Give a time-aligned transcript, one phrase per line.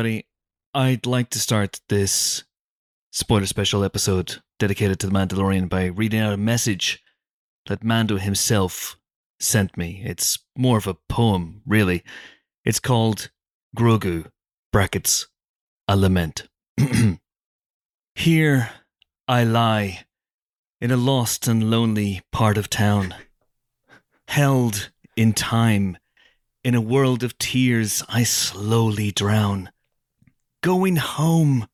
[0.00, 0.26] Everybody.
[0.72, 2.44] I'd like to start this
[3.12, 7.02] spoiler special episode dedicated to The Mandalorian by reading out a message
[7.66, 8.96] that Mando himself
[9.40, 10.00] sent me.
[10.02, 12.02] It's more of a poem, really.
[12.64, 13.30] It's called
[13.76, 14.30] Grogu,
[14.72, 15.26] brackets,
[15.86, 16.48] a lament.
[18.14, 18.70] Here
[19.28, 20.06] I lie
[20.80, 23.14] in a lost and lonely part of town,
[24.28, 25.98] held in time.
[26.64, 29.68] In a world of tears, I slowly drown.
[30.62, 31.66] Going home,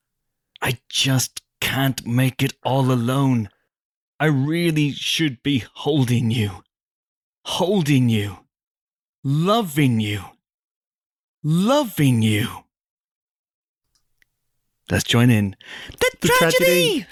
[0.63, 3.51] I just can't make it all alone.
[4.21, 6.63] I really should be holding you,
[7.45, 8.39] holding you,
[9.25, 10.23] loving you,
[11.43, 12.47] loving you.
[14.89, 15.57] Let's join in.
[15.99, 16.65] The, The tragedy!
[16.65, 17.07] tragedy.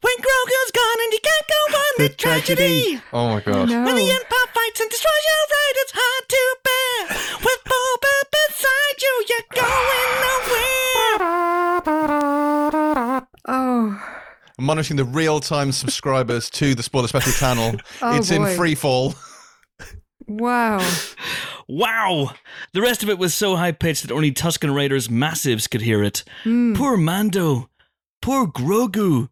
[0.00, 1.92] When Grogu's gone and you can't go on.
[1.96, 2.54] The, The tragedy.
[2.54, 3.02] tragedy!
[3.12, 3.68] Oh my god.
[3.70, 3.84] No.
[3.84, 7.18] When the Empire fights and destroys your right, it's hard to bear.
[7.40, 10.85] With Boba beside you, you're going
[14.58, 17.76] monitoring the real time subscribers to the Spoiler Special channel.
[18.02, 18.56] Oh, it's in boy.
[18.56, 19.14] free fall.
[20.26, 20.80] wow.
[21.68, 22.30] Wow!
[22.74, 26.02] The rest of it was so high pitched that only Tusken Raiders massives could hear
[26.04, 26.22] it.
[26.44, 26.74] Hmm.
[26.74, 27.68] Poor Mando.
[28.22, 29.28] Poor Grogu.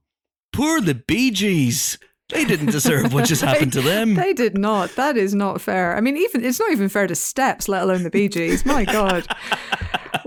[0.52, 1.96] Poor the Bee Gees.
[2.30, 4.14] They didn't deserve what just happened to them.
[4.14, 4.90] They did not.
[4.96, 5.94] That is not fair.
[5.96, 8.64] I mean, even it's not even fair to Steps, let alone the Bee Gees.
[8.66, 9.26] My God.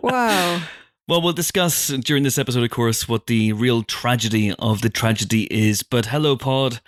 [0.03, 0.61] Wow.
[1.09, 5.43] Well, we'll discuss during this episode, of course, what the real tragedy of the tragedy
[5.43, 5.81] is.
[5.81, 6.81] But hello, Pod.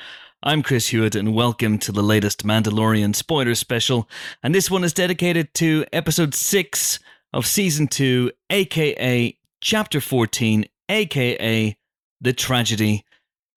[0.43, 4.09] I'm Chris Hewitt, and welcome to the latest Mandalorian spoiler special.
[4.43, 6.99] And this one is dedicated to episode 6
[7.31, 11.77] of season 2, aka chapter 14, aka
[12.19, 13.05] The Tragedy,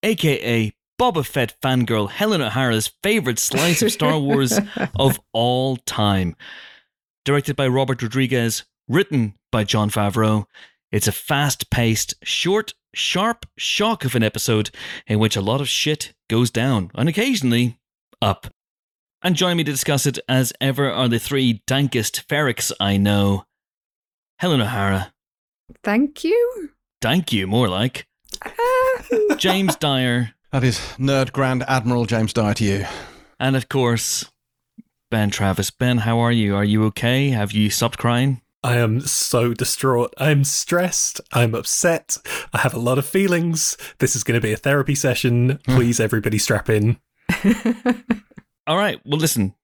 [0.04, 4.60] aka Boba Fett fangirl Helen O'Hara's favorite slice of Star Wars
[4.94, 6.36] of all time.
[7.24, 10.46] Directed by Robert Rodriguez, written by Jon Favreau.
[10.90, 14.70] It's a fast paced, short, sharp shock of an episode
[15.06, 17.78] in which a lot of shit goes down and occasionally
[18.20, 18.48] up.
[19.22, 23.44] And joining me to discuss it, as ever, are the three dankest ferrix I know
[24.40, 25.12] Helen O'Hara.
[25.84, 26.70] Thank you.
[27.00, 28.08] Thank you, more like.
[28.44, 30.32] Uh, James Dyer.
[30.50, 32.84] That is Nerd Grand Admiral James Dyer to you.
[33.38, 34.30] And of course,
[35.10, 35.70] Ben Travis.
[35.70, 36.56] Ben, how are you?
[36.56, 37.30] Are you okay?
[37.30, 38.42] Have you stopped crying?
[38.64, 40.14] I am so distraught.
[40.18, 41.20] I'm stressed.
[41.32, 42.16] I'm upset.
[42.52, 43.76] I have a lot of feelings.
[43.98, 45.58] This is going to be a therapy session.
[45.66, 46.98] Please, everybody, strap in.
[48.66, 49.00] All right.
[49.04, 49.54] Well, listen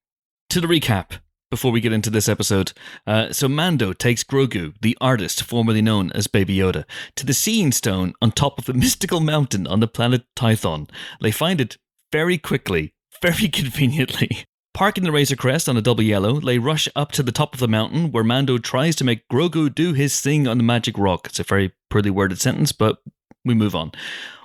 [0.50, 2.72] to the recap before we get into this episode.
[3.06, 6.84] Uh, so, Mando takes Grogu, the artist formerly known as Baby Yoda,
[7.15, 10.91] to the Seeing Stone on top of a mystical mountain on the planet Tython.
[11.20, 11.76] They find it
[12.10, 14.44] very quickly, very conveniently.
[14.78, 17.59] Parking the Razor Crest on a double yellow, they rush up to the top of
[17.59, 21.27] the mountain where Mando tries to make Grogu do his thing on the magic rock.
[21.27, 22.99] It's a very poorly worded sentence, but
[23.44, 23.91] we move on.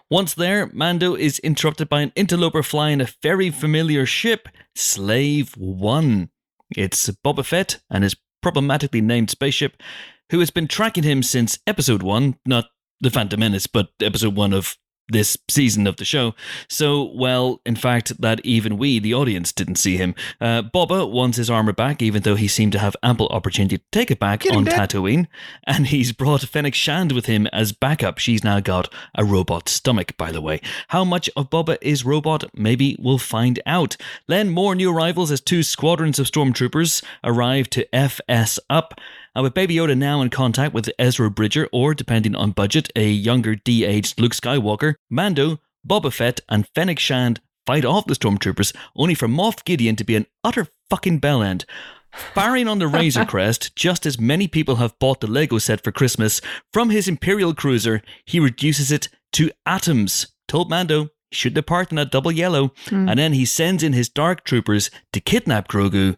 [0.10, 6.32] Once there, Mando is interrupted by an interloper flying a very familiar ship, Slave One.
[6.76, 9.84] It's Boba Fett and his problematically named spaceship,
[10.32, 12.72] who has been tracking him since episode one, not
[13.02, 14.78] The Phantom Menace, but episode one of
[15.10, 16.34] this season of the show.
[16.70, 20.16] So, well, in fact, that even we, the audience, didn't see him.
[20.40, 23.84] Uh, Boba wants his armor back, even though he seemed to have ample opportunity to
[23.92, 24.66] take it back Get on.
[24.66, 25.28] Tatooine.
[25.66, 28.18] And he's brought Fennec Shand with him as backup.
[28.18, 30.62] She's now got a robot stomach, by the way.
[30.90, 32.46] How much of Boba is robot?
[32.54, 33.98] Maybe we'll find out.
[34.28, 39.00] Then more new arrivals as two squadrons of stormtroopers arrive to FS up.
[39.36, 43.10] And with Baby Yoda now in contact with Ezra Bridger, or depending on budget, a
[43.10, 49.16] younger de-aged Luke Skywalker, Mando, Boba Fett, and Fennec Shand fight off the stormtroopers, only
[49.16, 51.66] for Moff Gideon to be an utter fucking bell end.
[52.12, 55.92] Firing on the Razor Crest, just as many people have bought the Lego set for
[55.92, 60.28] Christmas, from his Imperial cruiser, he reduces it to atoms.
[60.48, 63.10] Told Mando he should depart in that double yellow, hmm.
[63.10, 66.16] and then he sends in his Dark Troopers to kidnap Grogu.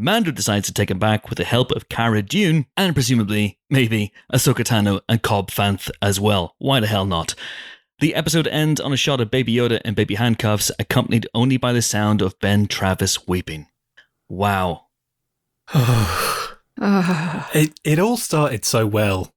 [0.00, 4.12] Mando decides to take him back with the help of Cara Dune and presumably, maybe,
[4.32, 6.54] Ahsoka Tano and Cobb Vanth as well.
[6.58, 7.34] Why the hell not?
[7.98, 11.72] The episode ends on a shot of Baby Yoda in baby handcuffs, accompanied only by
[11.72, 13.66] the sound of Ben Travis weeping.
[14.28, 14.86] Wow.
[16.80, 19.32] It it all started so well.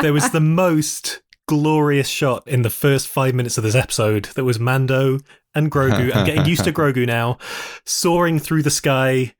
[0.00, 4.44] There was the most glorious shot in the first five minutes of this episode that
[4.44, 5.18] was Mando
[5.52, 6.14] and Grogu.
[6.14, 7.38] I'm getting used to Grogu now,
[7.84, 9.34] soaring through the sky,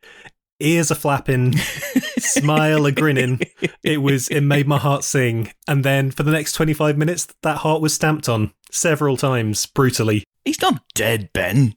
[0.58, 1.56] ears are flapping,
[2.18, 3.42] smile a grinning.
[3.84, 5.52] It was it made my heart sing.
[5.68, 10.24] And then for the next 25 minutes, that heart was stamped on several times, brutally.
[10.44, 11.76] He's not dead, Ben.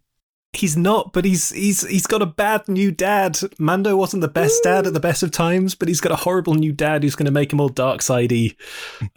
[0.56, 3.40] He's not, but he's he's he's got a bad new dad.
[3.60, 6.56] Mando wasn't the best dad at the best of times, but he's got a horrible
[6.56, 8.58] new dad who's going to make him all dark sidey.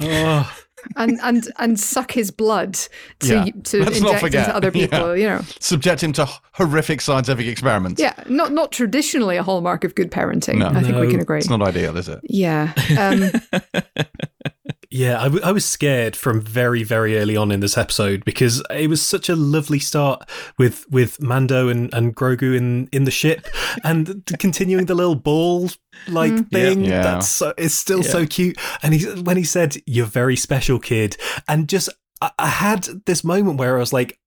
[0.01, 0.51] Oh,
[0.97, 2.75] and and and suck his blood
[3.21, 3.45] to Yeah.
[3.65, 4.45] to Let's inject forget.
[4.45, 5.17] into other people.
[5.17, 8.01] You know, Subject him to horrific scientific experiments.
[8.01, 10.59] yeah, not not traditionally a hallmark of good parenting.
[10.59, 10.69] No.
[10.69, 11.39] I think we can agree.
[11.39, 12.21] It's not ideal, is it?
[12.25, 12.73] Yeah.
[12.99, 13.31] Um,
[14.91, 18.63] Yeah, I, w- I was scared from very, very early on in this episode because
[18.71, 20.29] it was such a lovely start
[20.59, 23.49] with with Mando and, and Grogu in, in the ship
[23.85, 25.71] and continuing the little ball
[26.09, 26.43] like mm-hmm.
[26.43, 26.85] thing.
[26.85, 27.03] Yeah.
[27.03, 28.59] That's so, it's still so cute.
[28.83, 31.17] And he when he said, "You're very special, kid,"
[31.49, 31.89] and just
[32.21, 34.19] I, I had this moment where I was like,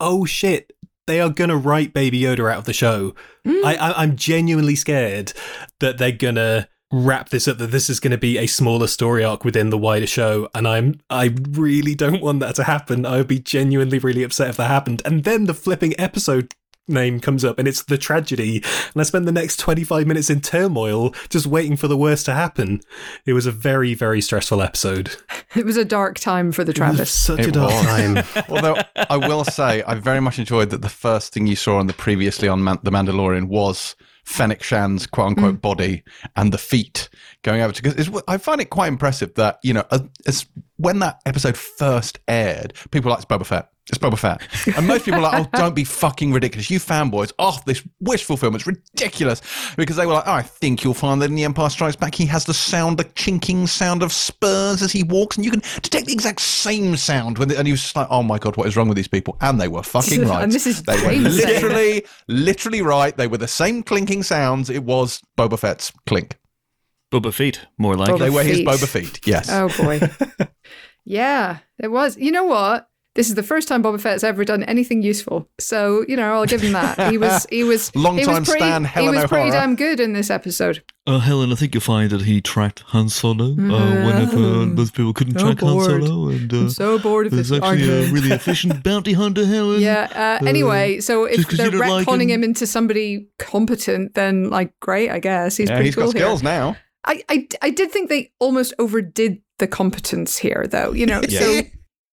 [0.00, 0.72] "Oh shit."
[1.06, 3.14] They are gonna write Baby Yoda out of the show.
[3.46, 3.64] I, mm.
[3.64, 5.32] I, I'm genuinely scared
[5.80, 7.58] that they're gonna wrap this up.
[7.58, 10.66] That this is going to be a smaller story arc within the wider show, and
[10.66, 13.04] I'm I really don't want that to happen.
[13.06, 15.02] I would be genuinely really upset if that happened.
[15.04, 16.54] And then the flipping episode
[16.90, 18.62] name comes up, and it's the tragedy,
[18.94, 22.32] and I spend the next 25 minutes in turmoil just waiting for the worst to
[22.34, 22.80] happen.
[23.26, 25.10] It was a very very stressful episode.
[25.54, 27.10] it was a dark time for the It was Travis.
[27.10, 27.84] such a dark was.
[27.84, 28.44] time.
[28.48, 31.88] Although I will say, I very much enjoyed that the first thing you saw on
[31.88, 33.94] the previously on Man- The Mandalorian was
[34.28, 35.60] Fennec Shand's quote unquote Mm.
[35.62, 36.02] body
[36.36, 37.08] and the feet
[37.42, 37.82] going over to.
[37.82, 40.46] Because I find it quite impressive that, you know, as, as
[40.78, 43.70] when that episode first aired, people were like, it's Boba Fett.
[43.88, 44.76] It's Boba Fett.
[44.76, 46.70] And most people are like, oh, don't be fucking ridiculous.
[46.70, 49.40] You fanboys, oh, this wish fulfillment's ridiculous.
[49.76, 52.14] Because they were like, oh, I think you'll find that in The Empire Strikes Back,
[52.14, 55.62] he has the sound, the chinking sound of spurs as he walks, and you can
[55.82, 57.38] detect the exact same sound.
[57.38, 59.08] When the, and he was just like, oh my God, what is wrong with these
[59.08, 59.36] people?
[59.40, 60.42] And they were fucking right.
[60.42, 61.62] And this is they were James saying it.
[61.62, 63.16] literally, literally right.
[63.16, 64.70] They were the same clinking sounds.
[64.70, 66.36] It was Boba Fett's clink.
[67.10, 68.18] Boba Feet, more like Boba.
[68.18, 69.26] They were his Boba Feet.
[69.26, 69.48] Yes.
[69.50, 70.00] Oh boy.
[71.04, 72.16] yeah, it was.
[72.16, 72.88] You know what?
[73.14, 75.48] This is the first time Boba Fett's ever done anything useful.
[75.58, 77.10] So, you know, I'll give him that.
[77.10, 79.74] He was he was Long he time was pretty, stan, He Helen was pretty damn
[79.74, 80.84] good in this episode.
[81.04, 85.12] Uh, Helen, I think you'll find that he tracked Han Solo uh, whenever most people
[85.12, 85.80] couldn't So track Han.
[85.80, 86.28] Solo.
[86.28, 89.80] And, uh, I'm so bored of there's this actually a really efficient bounty hunter, Helen.
[89.80, 90.38] Yeah.
[90.40, 92.28] Uh, anyway, so if they're you don't like him.
[92.28, 96.14] him into somebody competent, then like great, I guess he's yeah, pretty he's cool got
[96.14, 96.22] here.
[96.22, 96.76] skills now.
[97.08, 100.92] I, I I did think they almost overdid the competence here, though.
[100.92, 101.40] You know, Yeah.
[101.40, 101.60] so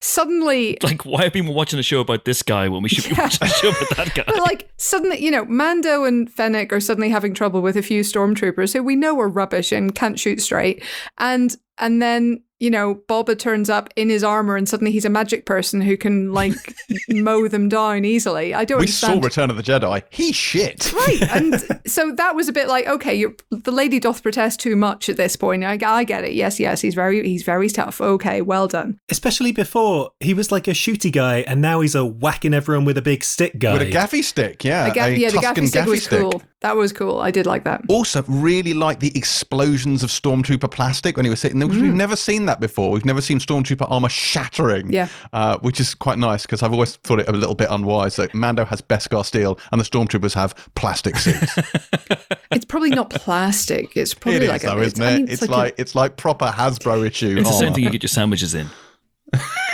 [0.01, 3.09] suddenly Like, why have people been watching a show about this guy when we should
[3.09, 4.23] be watching a show about that guy?
[4.25, 8.01] But like suddenly, you know, Mando and Fennec are suddenly having trouble with a few
[8.01, 10.83] stormtroopers who we know are rubbish and can't shoot straight,
[11.17, 15.09] and and then you know Boba turns up in his armor and suddenly he's a
[15.09, 16.55] magic person who can like
[17.09, 18.55] mow them down easily.
[18.55, 19.19] I don't We saw.
[19.19, 20.01] Return of the Jedi.
[20.09, 20.91] He shit.
[20.91, 24.75] Right, and so that was a bit like, okay, you're, the lady doth protest too
[24.75, 25.63] much at this point.
[25.63, 26.33] I, I get it.
[26.33, 28.01] Yes, yes, he's very, he's very tough.
[28.01, 28.97] Okay, well done.
[29.09, 32.97] Especially before he was like a shooty guy, and now he's a whacking everyone with
[32.97, 33.73] a big stick guy.
[33.73, 34.85] With a gaffy stick, yeah.
[34.85, 36.19] I ga- a yeah, the Tusken gaffy stick gaffy was stick.
[36.19, 36.41] cool.
[36.65, 37.19] That was cool.
[37.19, 37.83] I did like that.
[37.89, 41.67] Also, really like the explosions of Stormtrooper plastic when he was sitting there.
[41.67, 42.89] because We've never seen that before.
[42.89, 44.87] We've never seen Stormtrooper armor shattering.
[44.87, 44.91] Mm.
[44.91, 45.07] Yeah.
[45.31, 48.33] Uh, which is quite nice because I've always thought it a little bit unwise that
[48.33, 51.55] Mando has Beskar steel and the Stormtroopers have plastic suits.
[52.51, 53.97] It's probably not plastic.
[53.97, 56.45] It's probably it is like though, a, isn't I mean, it's, like, it's like proper
[56.45, 57.35] Hasbro issue.
[57.37, 58.69] It's the same thing you get your sandwiches in.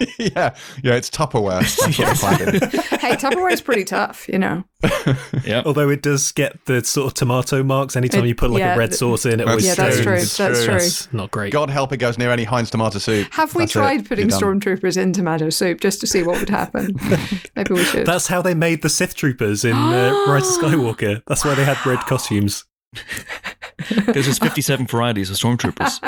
[0.18, 1.60] yeah, yeah, it's Tupperware.
[1.60, 2.62] That's what I'm finding.
[2.62, 4.64] a, hey, Tupperware is pretty tough, you know.
[5.44, 5.62] Yeah.
[5.64, 8.74] Although it does get the sort of tomato marks anytime It- you put like yeah,
[8.74, 9.34] a red sauce in.
[9.34, 10.04] It That's always Yeah, that's true.
[10.04, 10.14] true.
[10.14, 10.64] It's That's true.
[10.66, 10.74] true.
[10.74, 11.52] That's not great.
[11.52, 13.28] God help it goes near any Heinz tomato soup.
[13.32, 13.78] Have we That's it.
[13.78, 16.94] tried putting stormtroopers in tomato soup just to see what would happen?
[17.56, 18.06] Maybe we should.
[18.06, 21.22] That's how they made the Sith troopers in uh, Rise of Skywalker.
[21.26, 22.64] That's why they had red costumes.
[23.88, 26.00] Because there's 57 varieties of stormtroopers.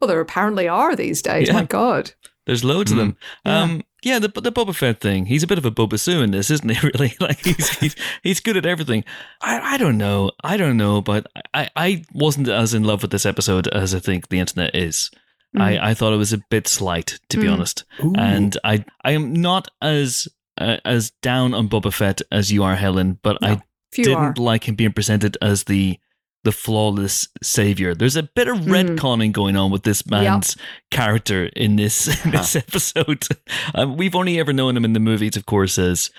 [0.00, 1.48] well, there apparently are these days.
[1.48, 1.54] Yeah.
[1.54, 2.12] My God.
[2.50, 3.16] There's loads of them.
[3.44, 3.62] Yeah.
[3.62, 5.26] Um, yeah, the the Boba Fett thing.
[5.26, 6.78] He's a bit of a Boba Sue in this, isn't he?
[6.94, 9.04] Really, like he's he's, he's good at everything.
[9.40, 10.32] I, I don't know.
[10.42, 14.00] I don't know, but I, I wasn't as in love with this episode as I
[14.00, 15.10] think the internet is.
[15.56, 17.52] I, I thought it was a bit slight, to be Mm.
[17.52, 17.84] honest.
[18.04, 18.14] Ooh.
[18.16, 20.26] And I I am not as
[20.58, 23.18] uh, as down on Boba Fett as you are, Helen.
[23.22, 23.60] But I
[23.92, 24.34] didn't are.
[24.36, 25.98] like him being presented as the
[26.44, 27.94] the flawless savior.
[27.94, 28.96] There's a bit of Mm.
[28.96, 30.56] retconning going on with this man's
[30.90, 33.26] character in this in this episode.
[33.74, 36.10] Um, we've only ever known him in the movies, of course, as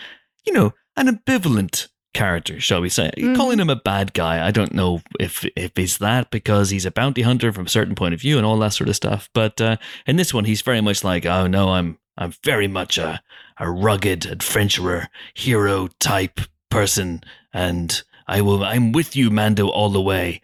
[0.45, 3.09] you know an ambivalent character, shall we say?
[3.17, 3.35] Mhm.
[3.35, 6.91] Calling him a bad guy, I don't know if if he's that because he's a
[6.91, 9.29] bounty hunter from a certain point of view and all that sort of stuff.
[9.33, 12.97] But uh, in this one, he's very much like, oh no, I'm I'm very much
[12.97, 13.21] a
[13.57, 17.21] a rugged adventurer, hero type person,
[17.53, 18.01] and
[18.31, 18.63] I will.
[18.63, 20.41] I'm with you, Mando, all the way.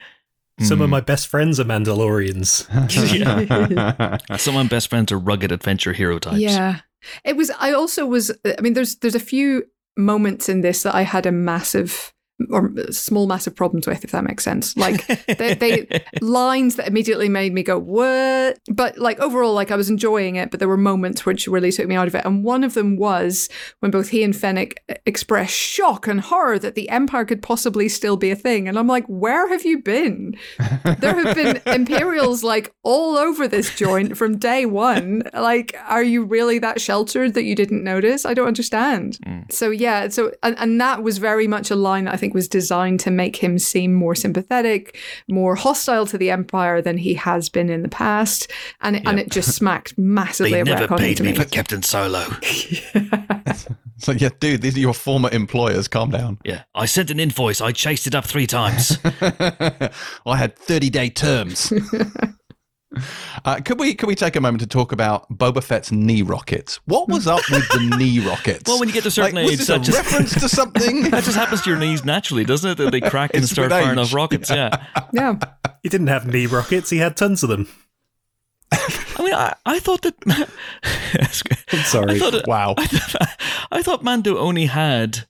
[0.59, 0.91] Some of Mm.
[0.91, 2.65] my best friends are Mandalorians.
[4.39, 6.37] Some of my best friends are rugged adventure hero types.
[6.39, 6.79] Yeah.
[7.23, 9.65] It was I also was I mean there's there's a few
[9.95, 12.13] moments in this that I had a massive
[12.51, 14.75] or small massive problems with if that makes sense.
[14.77, 18.59] Like they, they lines that immediately made me go what?
[18.71, 21.87] But like overall like i was enjoying it but there were moments which really took
[21.87, 22.25] me out of it.
[22.25, 26.75] And one of them was when both he and fennec expressed shock and horror that
[26.75, 28.67] the empire could possibly still be a thing.
[28.67, 30.35] And i'm like where have you been?
[30.99, 35.23] There have been imperials like all over this joint from day one.
[35.33, 38.25] Like are you really that sheltered that you didn't notice?
[38.25, 39.17] I don't understand.
[39.25, 39.51] Mm.
[39.51, 42.47] So yeah so and, and that was very much a line that i think was
[42.47, 47.49] designed to make him seem more sympathetic more hostile to the empire than he has
[47.49, 51.23] been in the past and it, and it just smacked massively They never paid to
[51.23, 52.25] me for Captain Solo.
[53.97, 55.87] So yeah, dude, these are your former employers.
[55.87, 56.39] Calm down.
[56.43, 57.61] Yeah, I sent an invoice.
[57.61, 58.97] I chased it up three times.
[59.03, 61.73] I had 30 day terms.
[63.45, 66.79] Uh, could we could we take a moment to talk about Boba Fett's knee rockets?
[66.85, 68.63] What was up with the knee rockets?
[68.67, 70.33] Well, when you get to a certain like, was age, this that a just- reference
[70.41, 71.03] to something?
[71.11, 72.75] that just happens to your knees naturally, doesn't it?
[72.77, 74.07] That they crack and It's start firing age.
[74.07, 74.49] off rockets.
[74.49, 74.85] Yeah.
[75.13, 75.35] yeah
[75.83, 77.67] He didn't have knee rockets, he had tons of them.
[78.71, 80.15] I mean, I, I thought that.
[81.71, 82.15] I'm sorry.
[82.15, 82.75] I thought, it- wow.
[83.71, 85.25] I thought Mando only had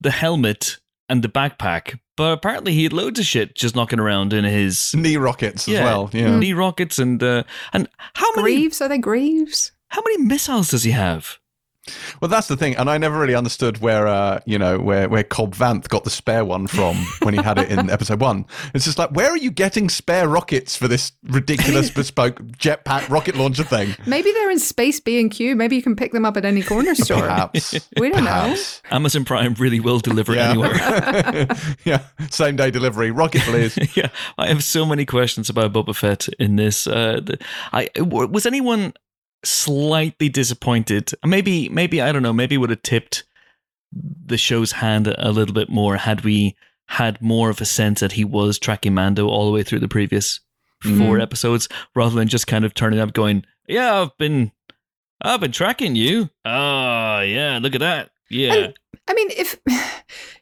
[0.00, 4.34] the helmet and the backpack, but apparently he had loads of shit just knocking around
[4.34, 5.84] in his knee rockets as Yeah.
[5.84, 6.10] well.
[6.12, 6.38] Yeah.
[6.38, 10.84] knee rockets and uh, and how many greaves are they greaves how many missiles does
[10.84, 11.38] he have?
[12.20, 15.22] Well, that's the thing, and I never really understood where, uh, you know, where where
[15.24, 18.44] Cobb Vanth got the spare one from when he had it in episode one.
[18.74, 23.34] It's just like, where are you getting spare rockets for this ridiculous bespoke jetpack rocket
[23.34, 23.94] launcher thing?
[24.06, 26.62] maybe they're in space b and q maybe you can pick them up at any
[26.62, 27.74] corner store Perhaps.
[27.98, 28.54] we don't know
[28.90, 30.50] Amazon Prime really will deliver Yeah.
[30.50, 31.48] anywhere.
[31.84, 32.02] yeah.
[32.30, 33.10] Same day delivery.
[33.10, 33.78] Rocket, please.
[33.96, 36.86] yeah, I have so many questions about Boba Fett in this.
[36.86, 37.38] Uh, the-
[37.72, 38.92] I w- was anyone
[39.44, 41.10] slightly disappointed?
[41.24, 42.32] Maybe, maybe I don't know.
[42.32, 43.24] Maybe would have tipped
[43.92, 46.56] the show's hand a little bit more had we
[46.86, 49.88] had more of a sense that he was tracking Mando all the way through the
[49.88, 50.40] previous
[50.82, 51.22] four Mhm.
[51.22, 54.50] episodes, rather than just kind of turning up, going, "Yeah, I've been,
[55.22, 56.30] I've been tracking you.
[56.44, 58.10] Oh, yeah, look at that.
[58.30, 58.68] Yeah."
[59.08, 59.58] I mean, if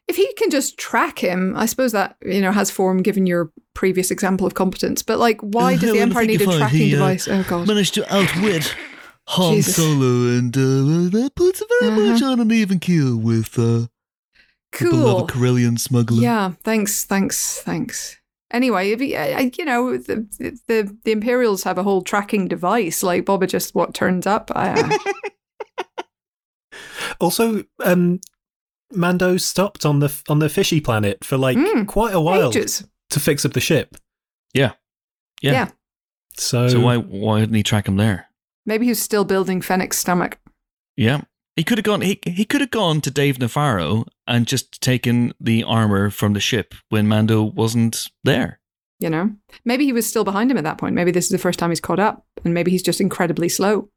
[0.09, 3.51] if he can just track him, I suppose that you know has form given your
[3.75, 5.03] previous example of competence.
[5.03, 7.29] But like, why Uh, does the Empire need a tracking he, uh, device?
[7.29, 8.75] Oh god, managed to outwit
[9.31, 9.77] Han Jesus.
[9.77, 12.33] Solo, and uh, that puts very much Uh-huh.
[12.33, 13.89] on an even keel with uh, the
[14.73, 14.91] cool.
[14.91, 16.23] beloved Corellian smuggler.
[16.23, 18.17] Yeah, thanks, thanks, thanks.
[18.51, 20.27] Anyway, if he, I, I- you know, the,
[20.67, 23.03] the the Imperials have a whole tracking device.
[23.03, 24.51] Like Boba just what turns up.
[24.57, 24.99] I, uh,
[27.21, 28.21] Also, um,
[28.93, 32.85] Mando stopped on the on the fishy planet for like Mm, quite a while ages.
[33.11, 33.97] to fix up the ship.
[34.55, 34.73] Yeah.
[35.43, 35.53] Yeah.
[35.53, 35.69] Yeah.
[36.39, 38.28] So, So why why didn't he track him there?
[38.69, 40.39] Maybe he was still building Fennec's stomach.
[40.95, 41.23] Yeah.
[41.57, 45.33] He could have gone he, he could have gone to Dave Navarro and just taken
[45.41, 48.61] the armor from the ship when Mando wasn't there.
[49.01, 49.31] You know,
[49.65, 50.95] maybe he was still behind him at that point.
[50.95, 53.89] Maybe this is the first time he's caught up, and maybe he's just incredibly slow.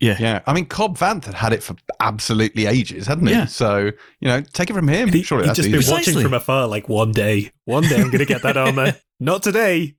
[0.00, 0.16] Yeah.
[0.18, 0.40] Yeah.
[0.46, 3.32] I mean, Cobb Vanth had had it for absolutely ages, hadn't he?
[3.34, 3.46] Yeah.
[3.46, 5.08] So, you know, take it from him.
[5.08, 5.76] he, Surely he'd that's just easy.
[5.76, 6.14] been Precisely.
[6.14, 8.94] watching from afar, like one day, one day I'm going to get that armor.
[9.20, 9.96] Not today.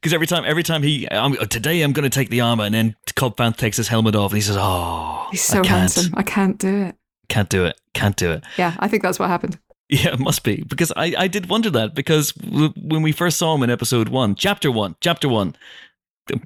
[0.00, 2.74] Because every time, every time he, I'm, today I'm going to take the armor, and
[2.74, 5.66] then Cobb Vanth takes his helmet off, and he says, "Oh, He's I so can't,
[5.66, 6.14] handsome.
[6.16, 6.96] I can't do it.
[7.28, 9.58] can't do it, can't do it." Yeah, I think that's what happened.
[9.88, 13.54] Yeah, it must be because I, I did wonder that because when we first saw
[13.54, 15.56] him in episode one, chapter one, chapter one,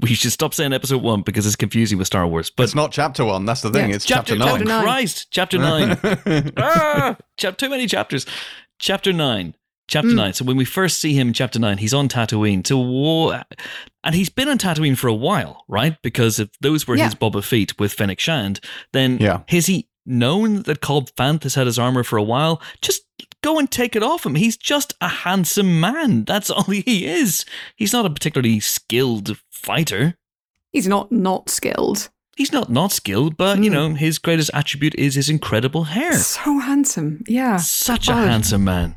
[0.00, 2.50] we should stop saying episode one because it's confusing with Star Wars.
[2.50, 3.44] But it's not chapter one.
[3.44, 3.90] That's the thing.
[3.90, 3.96] Yeah.
[3.96, 4.48] It's chapter, nine.
[4.48, 4.82] chapter nine.
[4.84, 5.98] Christ, chapter nine.
[6.56, 8.26] ah, chap- too many chapters.
[8.78, 9.54] Chapter nine.
[9.92, 10.14] Chapter Mm.
[10.16, 10.32] nine.
[10.32, 12.64] So when we first see him in chapter nine, he's on Tatooine.
[12.64, 13.42] to war
[14.02, 15.96] and he's been on Tatooine for a while, right?
[16.02, 17.04] Because if those were Yeah.
[17.04, 18.58] his Boba Feet with Fennec Shand,
[18.94, 19.40] then Yeah.
[19.48, 22.62] has he known that Cobb Vanth has had his armor for a while?
[22.80, 23.02] Just
[23.42, 24.34] go and take it off him.
[24.36, 26.24] He's just a handsome man.
[26.24, 27.44] That's all he is.
[27.76, 30.16] He's not a particularly skilled fighter.
[30.72, 32.08] He's not not skilled.
[32.34, 33.74] He's not not skilled, but you Mm.
[33.74, 36.14] know his greatest attribute is his incredible hair.
[36.18, 37.22] So handsome.
[37.28, 37.58] Yeah.
[37.58, 38.28] Such a God.
[38.28, 38.96] handsome man.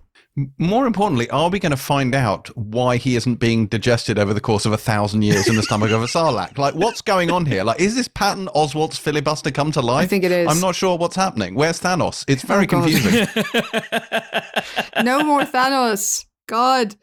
[0.57, 4.41] More importantly, are we going to find out why he isn't being digested over the
[4.41, 6.57] course of a thousand years in the stomach of a sarlacc?
[6.65, 7.63] Like, what's going on here?
[7.63, 10.03] Like, is this Patton Oswalt's filibuster come to life?
[10.03, 10.47] I think it is.
[10.49, 11.55] I'm not sure what's happening.
[11.55, 12.25] Where's Thanos?
[12.27, 13.25] It's very Oh, confusing.
[15.03, 16.25] no more Thanos.
[16.47, 16.95] God.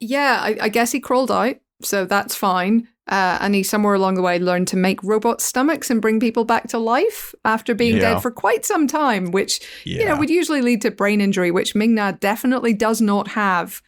[0.00, 2.88] Yeah, I, I guess he crawled out, so that's fine.
[3.10, 6.44] Uh, and he somewhere along the way learned to make robot stomachs and bring people
[6.44, 8.14] back to life after being Yeah.
[8.14, 11.74] dead for quite some time, which you know would usually lead to brain injury, which
[11.74, 13.82] Ming-Na definitely does not have.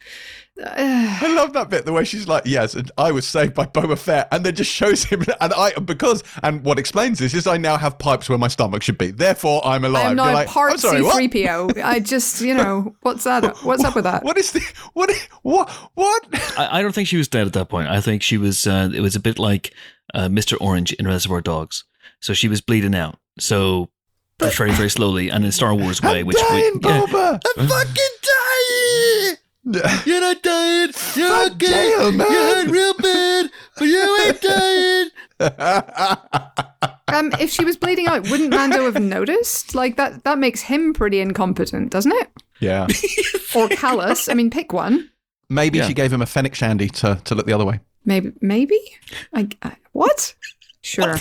[0.61, 3.97] I love that bit, the way she's like, "Yes, and I was saved by Boba
[3.97, 7.57] Fett," and then just shows him, and I because, and what explains this is I
[7.57, 10.05] now have pipes where my stomach should be, therefore I'm alive.
[10.05, 11.17] I am You're not like, a part I'm sorry, what?
[11.17, 11.81] C3PO.
[11.83, 13.57] I just, you know, what's that?
[13.63, 14.23] What's up with that?
[14.23, 14.61] What is the
[14.93, 15.11] what?
[15.41, 15.69] What?
[15.95, 16.27] What?
[16.57, 17.87] I, I don't think she was dead at that point.
[17.89, 18.67] I think she was.
[18.67, 19.73] Uh, it was a bit like
[20.13, 20.55] uh, Mr.
[20.61, 21.83] Orange in Reservoir Dogs.
[22.19, 23.17] So she was bleeding out.
[23.39, 23.89] So
[24.37, 27.01] but very very slowly, and in Star Wars way, I'm which dying, we, yeah.
[27.01, 27.41] Boba.
[27.57, 28.22] I'm fucking dying.
[30.05, 30.91] You're not dying.
[31.15, 31.65] You're Fuck okay.
[31.67, 32.27] jail, man.
[32.31, 35.09] You're hurt real bad, but you ain't dying.
[37.09, 39.75] Um, if she was bleeding out, wouldn't Mando have noticed?
[39.75, 42.29] Like that, that makes him pretty incompetent, doesn't it?
[42.59, 42.87] yeah,
[43.55, 44.27] Or callous.
[44.29, 45.11] I mean, pick one.
[45.47, 45.87] maybe Yeah.
[45.87, 47.81] she gave him a fennec shandy to to look the other way.
[48.03, 48.79] Maybe, maybe.
[49.31, 50.33] I, I what?
[50.81, 51.15] Sure.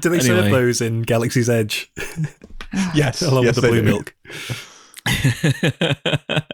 [0.00, 1.92] Do they serve those in Galaxy's Edge
[2.94, 3.86] Yes, along yes, with the blue do.
[3.86, 4.14] milk?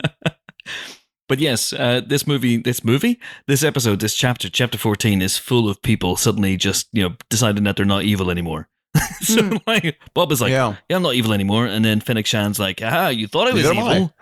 [1.29, 5.69] but yes, uh, this movie, this movie, this episode, this chapter, chapter fourteen, is full
[5.69, 8.69] of people suddenly just you know deciding that they're not evil anymore.
[9.21, 10.75] so like Bob is like, Yeah.
[10.89, 10.97] yeah.
[10.97, 13.79] I'm not evil anymore, and then Fennec Shand's like, ah, you thought I was Neither
[13.81, 13.95] am I.
[13.97, 14.15] evil?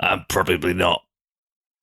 [0.00, 1.02] I'm probably not.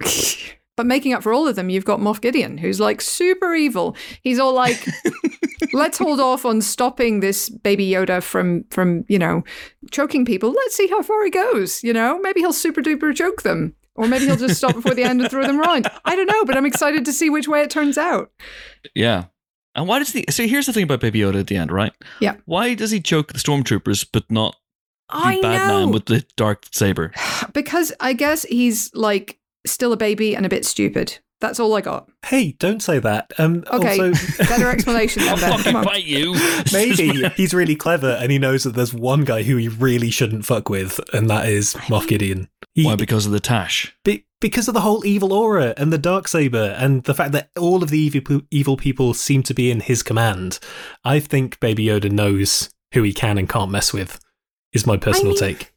[0.76, 3.96] But making up for all of them, you've got Moff Gideon, who's like super evil.
[4.22, 4.88] He's all like,
[5.74, 9.44] "Let's hold off on stopping this baby Yoda from from you know
[9.92, 10.52] choking people.
[10.52, 11.84] Let's see how far he goes.
[11.84, 15.04] You know, maybe he'll super duper choke them, or maybe he'll just stop before the
[15.04, 15.88] end and throw them around.
[16.06, 18.32] I don't know, but I'm excited to see which way it turns out.
[18.96, 19.26] Yeah.
[19.76, 21.94] And why does the So here's the thing about Baby Yoda at the end, right?
[22.20, 22.36] Yeah.
[22.46, 24.56] Why does he choke the stormtroopers but not
[25.10, 27.12] the I bad know man with the dark saber?
[27.54, 31.20] because I guess he's like still a baby and a bit stupid.
[31.42, 32.10] That's all I got.
[32.26, 33.34] Hey, don't say that.
[33.38, 36.02] Um, Okay, Also, better explanation I'll fucking Come on.
[36.02, 36.36] you.
[36.74, 40.46] maybe he's really clever and he knows that there's one guy who he really shouldn't
[40.46, 42.48] fuck with, and that is Moff Gideon.
[42.76, 42.96] He, Why?
[42.96, 43.94] Because of the Tash.
[44.06, 47.50] be, because of the whole evil aura and the dark saber and the fact that
[47.60, 50.60] all of the evil, evil people seem to be in his command.
[51.04, 54.18] I think Baby Yoda knows who he can and can't mess with.
[54.72, 55.73] Is my personal mean- take.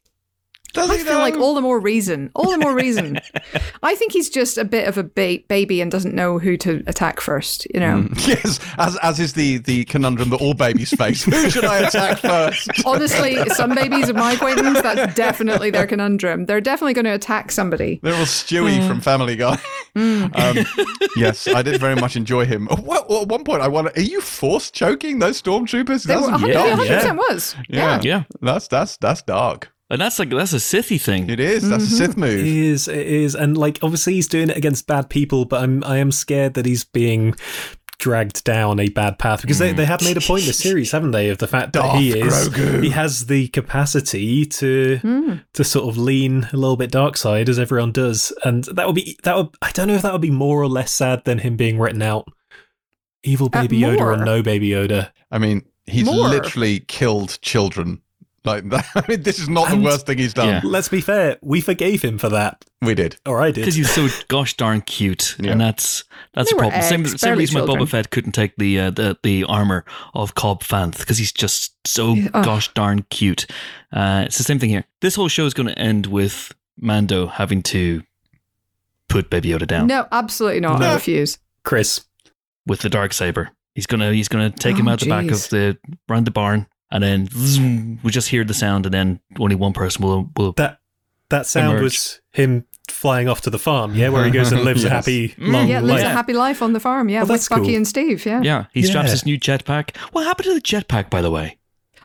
[0.77, 2.31] Does I he feel like all the more reason.
[2.35, 3.19] All the more reason.
[3.83, 6.83] I think he's just a bit of a ba- baby and doesn't know who to
[6.87, 7.67] attack first.
[7.73, 8.03] You know.
[8.03, 8.27] Mm.
[8.37, 11.23] Yes, as as is the the conundrum that all babies face.
[11.23, 12.69] Who should I attack first?
[12.85, 16.47] Honestly, some babies of my acquaintance, that's definitely their conundrum.
[16.47, 18.01] They're definitely going to attack somebody.
[18.03, 18.89] They're all Stewie mm.
[18.89, 19.59] from Family Guy.
[19.95, 20.37] Mm.
[20.37, 22.67] Um, yes, I did very much enjoy him.
[22.67, 26.05] What, at one point, I wonder: Are you force choking those stormtroopers?
[26.05, 27.17] They That's were, 100, dark 100% shit.
[27.17, 27.57] was.
[27.69, 28.01] Yeah.
[28.03, 28.25] Yeah.
[28.43, 29.73] That's that's that's dark.
[29.89, 31.31] And that's like that's a Sithy thing.
[31.31, 31.69] It is.
[31.69, 31.97] That's a mm-hmm.
[31.97, 32.41] Sith It move.
[32.41, 35.99] is, it is, and like obviously he's doing it against bad people, but I'm I
[35.99, 37.35] am scared that he's being
[37.99, 40.91] dragged down a bad path because they, they have made a point in the series,
[40.93, 42.83] haven't they, of the fact that he is Grogu.
[42.83, 45.35] he has the capacity to hmm.
[45.55, 48.97] to sort of lean a little bit dark side as everyone does, and that would
[48.97, 51.39] be that would I don't know if that would be more or less sad than
[51.39, 52.27] him being written out.
[53.23, 55.11] Evil baby Yoda or no baby Yoda.
[55.33, 56.29] I mean, he's More.
[56.29, 58.03] literally killed children.
[58.47, 58.87] Like that.
[58.95, 60.49] I mean, this is not the worst thing he's done.
[60.49, 60.61] Yeah.
[60.65, 63.17] Let's be fair, we forgave him for that, We did.
[63.27, 63.57] or I did.
[63.63, 65.53] Because he's so gosh darn cute, Yeah.
[65.53, 66.05] and that's
[66.35, 66.83] that's They a problem.
[66.83, 67.75] Same, eggs, same barely reason why.
[67.77, 71.75] Boba Fett couldn't take the uh, the the armor of Cobb Vanth because he's just
[71.87, 72.45] so Ugh.
[72.45, 73.47] gosh darn cute.
[73.93, 74.85] Uh, it's the same thing here.
[75.01, 78.03] This whole show is going to end with Mando having to
[79.09, 80.77] put Baby Yoda down No, absolutely not.
[80.83, 80.95] I No.
[80.95, 81.39] refuse.
[81.65, 82.05] Chris.
[82.67, 83.51] with the dark saber.
[83.75, 85.77] He's gonna he's gonna take him Oh, out the back of the
[86.09, 89.73] round the barn, and then zoom, we just hear the sound, and then only one
[89.73, 90.53] person will will.
[90.53, 90.79] That
[91.31, 91.83] that sound Emerge.
[91.83, 95.31] was him flying off to the farm, yeah, where he goes and lives a happy
[95.31, 95.53] Mm.
[95.53, 96.13] long Yeah, lives life.
[96.13, 97.09] a happy life on the farm.
[97.09, 97.75] Yeah, Well, with that's Bucky cool.
[97.77, 98.25] and Steve.
[98.25, 98.43] Yeah.
[98.43, 99.11] Yeah, he straps Yeah.
[99.13, 99.97] his new jetpack.
[100.13, 101.59] What happened to the jetpack, by the way?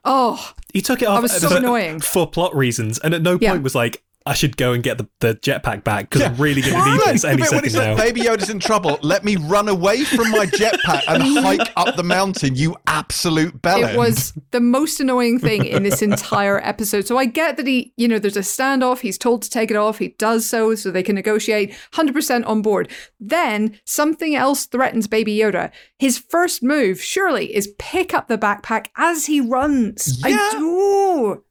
[0.03, 1.99] Oh, He took it off I was so for, annoying.
[1.99, 3.57] for plot reasons, and at no point Yeah.
[3.57, 6.73] was like, "I should go and get the, the jetpack back because I'm really going
[6.73, 7.05] to Right.
[7.07, 8.99] need this any bit when he second said, now." Baby Yoda's in trouble.
[9.01, 12.55] Let me run away from my jetpack and hike up the mountain.
[12.55, 13.93] You absolute bellend.
[13.93, 17.07] it was the most annoying thing in this entire episode.
[17.07, 18.99] So I get that he, you know, there's a standoff.
[18.99, 19.97] He's told to take it off.
[19.97, 21.73] He does so so they can negotiate.
[21.93, 22.91] 100% on board.
[23.19, 25.71] Then something else threatens Baby Yoda.
[25.97, 30.21] His first move, surely, is pick up the backpack as he runs.
[30.25, 30.35] Yeah.
[30.37, 31.43] I do.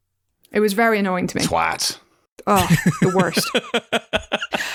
[0.53, 1.45] It was very annoying to me.
[1.45, 1.99] twat.
[2.53, 2.67] Oh,
[3.01, 3.49] the worst.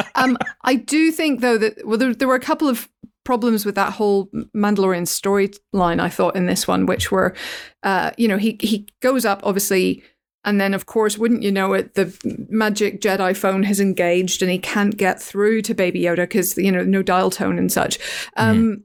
[0.15, 2.89] um, I do think though that well, there, there were a couple of
[3.23, 5.99] problems with that whole Mandalorian storyline.
[5.99, 7.35] I thought in this one, which were,
[7.83, 10.03] uh, you know, he he goes up obviously.
[10.47, 12.15] And then, of course, wouldn't you know it, the
[12.49, 16.71] magic Jedi phone has engaged and he can't get through to Baby Yoda because, you
[16.71, 17.97] know, no dial tone and such.
[18.37, 18.83] Um,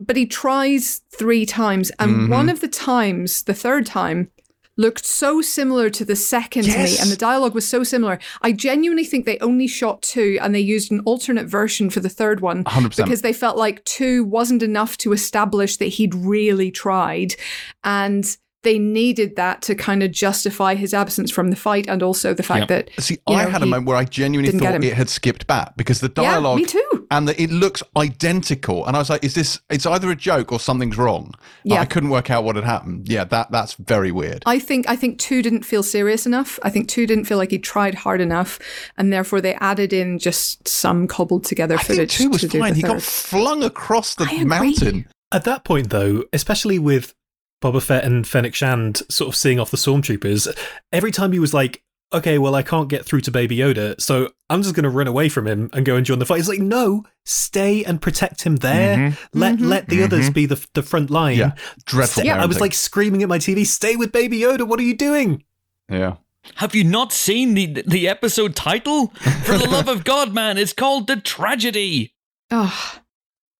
[0.00, 1.92] But he tries three times.
[1.98, 2.28] And Mhm.
[2.30, 4.30] one of the times, the third time,
[4.76, 8.18] looked so similar to the second to me, and the dialogue was so similar.
[8.40, 12.08] I genuinely think they only shot two, and they used an alternate version for the
[12.08, 12.96] third one 100%.
[12.96, 17.34] because they felt like two wasn't enough to establish that he'd really tried,
[17.84, 22.32] and they needed that to kind of justify his absence from the fight, and also
[22.34, 22.88] the fact Yep.
[22.96, 25.76] that See, I know, had a moment where I genuinely thought it had skipped back
[25.76, 27.06] because the Yeah, dialogue me too.
[27.10, 29.60] and the, it looks identical, and I was like, "Is this?
[29.70, 31.80] It's either a joke or something's wrong." Yeah.
[31.80, 33.08] I couldn't work out what had happened.
[33.08, 34.42] Yeah, that that's very weird.
[34.46, 36.58] I think I think two didn't feel serious enough.
[36.62, 38.58] I think two didn't feel like he tried hard enough,
[38.96, 42.16] and therefore they added in just some cobbled together I think footage.
[42.16, 42.70] two was to fine.
[42.72, 45.06] the He got flung across the mountain.
[45.32, 47.14] At that point, though, especially with
[47.62, 50.54] Boba Fett and Fennec Shand sort of seeing off the stormtroopers,
[50.92, 54.28] every time he was like, okay, well, I can't get through to Baby Yoda, so
[54.50, 56.36] I'm just going to run away from him and go and join the fight.
[56.36, 59.16] He's like, no, stay and protect him there.
[59.32, 59.66] Let Mhm.
[59.66, 61.38] let the others be the, the front line.
[61.38, 61.52] Yeah,
[61.86, 62.22] dreadful.
[62.24, 64.94] Stay- I was like screaming at my TV, stay with Baby Yoda, what are you
[64.96, 65.44] doing?
[65.90, 66.16] yeah.
[66.56, 69.08] Have you not seen the the episode title?
[69.44, 72.14] For the love of God, man, it's called The Tragedy.
[72.50, 72.98] Oh,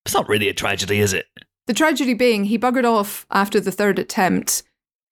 [0.04, 1.26] It's not really a tragedy, is it?
[1.66, 4.62] The tragedy being he buggered off after the third attempt,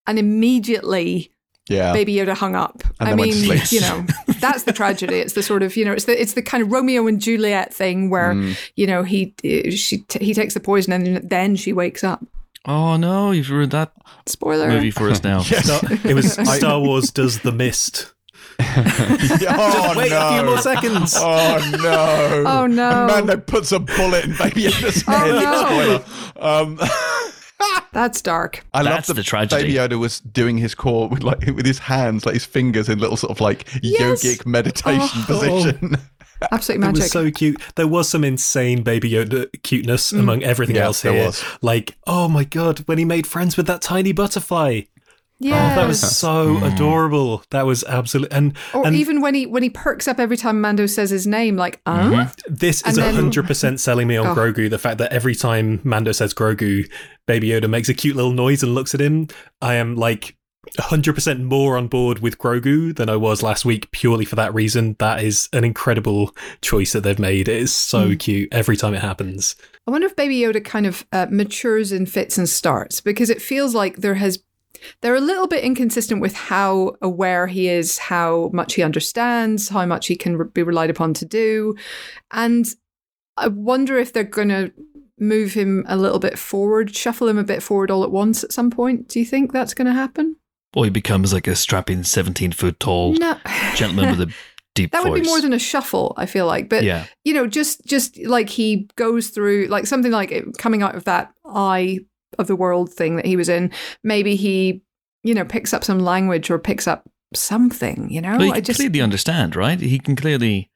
[0.07, 1.31] and immediately
[1.69, 1.93] Yeah.
[1.93, 2.83] Baby Yoda hung up.
[2.99, 4.05] And I then went to mean, you know,
[4.41, 5.17] that's the tragedy.
[5.21, 7.73] It's the sort of you know, it's the it's the kind of Romeo and Juliet
[7.73, 8.57] thing where Mm.
[8.77, 9.35] you know he
[9.71, 12.25] she he takes the poison and then she wakes up.
[12.67, 13.93] Oh no, you've ruined that
[14.27, 14.69] Spoiler.
[14.69, 15.43] movie for us now.
[15.51, 15.65] Yes.
[15.65, 18.13] Star- it was Star Wars Does the Mist.
[19.49, 21.15] oh, Wait a few more seconds.
[21.19, 22.45] Oh no!
[22.61, 23.07] Oh, no.
[23.07, 25.31] Mando puts a bullet in Baby Yoda's head.
[25.45, 26.03] Oh,
[26.37, 26.43] no.
[26.43, 26.79] Um,
[27.93, 28.65] That's dark.
[28.73, 29.63] I love That's that the tragedy.
[29.63, 32.99] Baby Yoda was doing his core with like with his hands, like his fingers in
[32.99, 34.25] little sort of like Yes.
[34.25, 35.25] yogic meditation Oh.
[35.27, 35.97] position.
[36.51, 37.03] Absolutely It magic.
[37.03, 37.61] was so cute.
[37.77, 41.27] There was some insane Baby Yoda cuteness among everything Yeah, else there here.
[41.27, 41.45] was.
[41.61, 44.83] Like, oh my god, when he made friends with that tiny butterfly.
[45.41, 45.73] Yeah.
[45.73, 47.43] Oh, that was so adorable.
[47.51, 50.61] That was absolutely and or and even when he when he perks up every time
[50.61, 54.27] Mando says his name, like, uh this is and then- hundred percent selling me on
[54.29, 54.35] Oh.
[54.35, 54.69] Grogu.
[54.71, 56.89] The fact that every time Mando says Grogu,
[57.27, 59.29] Baby Yoda makes a cute little noise and looks at him.
[59.63, 60.37] I am like
[60.79, 64.53] hundred percent more on board with Grogu than I was last week, purely for that
[64.53, 64.95] reason.
[64.99, 67.49] That is an incredible choice that they've made.
[67.49, 69.57] It is so cute every time it happens.
[69.87, 73.41] I wonder if Baby Yoda kind of uh, matures in fits and starts because it
[73.41, 74.39] feels like there has.
[75.01, 79.85] They're a little bit inconsistent with how aware he is, how much he understands, how
[79.87, 81.75] much he can be relied upon to do.
[82.31, 82.67] And
[83.37, 84.73] I wonder if they're going to
[85.19, 88.53] move him a little bit forward, shuffle him a bit forward all at once at
[88.53, 89.09] some point.
[89.09, 90.37] Do you think that's going to happen?
[90.75, 93.37] Or he becomes like a strapping 17 foot tall No.
[93.75, 94.35] gentleman with a
[94.75, 95.11] deep That voice.
[95.11, 96.69] would be more than a shuffle, I feel like.
[96.69, 97.07] But yeah.
[97.25, 101.05] you know, just just like he goes through like something like it, coming out of
[101.05, 101.99] that eye
[102.39, 103.71] of the world thing that he was in.
[104.05, 104.83] Maybe he,
[105.23, 108.11] you know, picks up some language or picks up something.
[108.11, 109.81] You know, But he I can just clearly understand, right?
[109.81, 110.71] He can clearly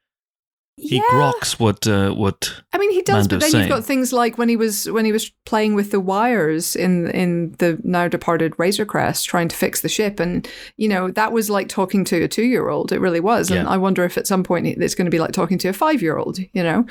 [0.77, 1.33] he yeah.
[1.59, 3.69] what uh, what I mean, he does, but then saying.
[3.69, 7.09] you've got things like when he was when he was playing with the wires in
[7.13, 11.31] in the now departed Razor Crest, trying to fix the ship, and you know that
[11.31, 12.91] was like talking to a two year old.
[12.91, 15.31] It really was, and I wonder if at some point it's going to be like
[15.31, 16.39] talking to a five year old.
[16.39, 16.87] You know,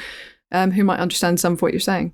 [0.53, 2.13] um, who might understand some of what you're saying.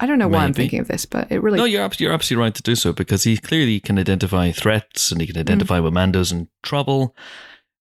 [0.00, 2.12] I don't know why I'm thinking of this, but it really No, you're abs- you're
[2.12, 5.32] absolutely right to do so because he clearly can identify threats and he Mm.
[5.32, 7.16] can identify when Mando's in trouble.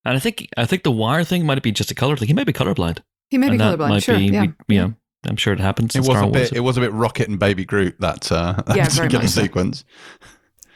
[0.04, 2.28] And I think I think the wire thing might have been just a color thing.
[2.28, 3.00] He may be colorblind.
[3.30, 3.90] he may be and that colorblind.
[3.90, 4.46] might Sure, be, yeah.
[4.68, 4.94] we- you know,
[5.28, 5.96] I'm sure it happens.
[5.96, 6.50] It was Star a Wars.
[6.50, 6.58] bit.
[6.58, 9.32] It was a bit Rocket and Baby Groot that uh, that Yeah, very particular much
[9.32, 9.42] so.
[9.42, 9.84] sequence.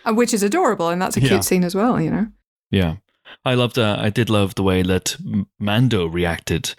[0.06, 1.40] Uh, which is adorable, and that's a cute Yeah.
[1.42, 2.00] scene as well.
[2.02, 2.28] You know,
[2.72, 2.96] Yeah,
[3.46, 3.78] I loved.
[3.80, 5.16] Uh, I did love the way that
[5.60, 6.74] Mando reacted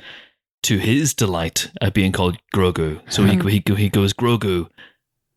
[0.63, 3.01] to his delight at being called Grogu.
[3.13, 3.49] So he mm-hmm.
[3.49, 4.69] he he goes Grogu,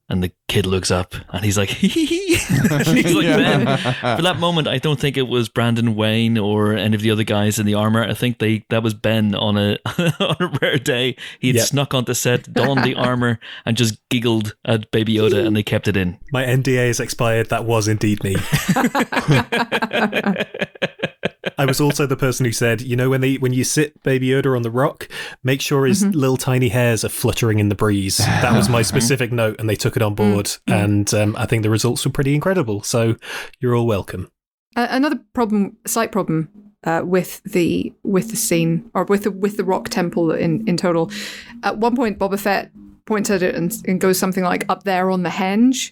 [0.08, 2.36] and the kid looks up and he's like, hee hee hee.
[2.36, 3.38] he's like Yeah.
[3.38, 3.78] Ben.
[4.18, 7.24] For that moment, I don't think it was Brendan Wayne or any of the other
[7.24, 8.04] guys in the armor.
[8.04, 9.78] I think they that was Ben on a
[10.20, 11.16] on a rare day.
[11.40, 11.64] He had Yeah.
[11.64, 15.88] snuck onto set, donned the armor, and just giggled at Baby Yoda, and they kept
[15.88, 16.20] it in.
[16.32, 17.50] My NDA is expired.
[17.50, 18.36] That was indeed me.
[21.58, 24.28] I was also the person who said, you know, when they when you sit Baby
[24.28, 25.08] Yoda on the rock,
[25.44, 28.18] make sure his little tiny hairs are fluttering in the breeze.
[28.46, 30.52] That was my specific note, and they took it on board.
[30.68, 32.84] And um, I think the results were pretty incredible.
[32.84, 33.16] So
[33.60, 34.30] you're all welcome.
[34.76, 36.50] Uh, another problem, slight problem
[36.84, 40.78] uh, with the with the scene or with the with the rock temple in in
[40.78, 41.10] total.
[41.64, 42.72] At one point, Boba Fett
[43.06, 45.92] points at it and, and goes something like "up there on the henge."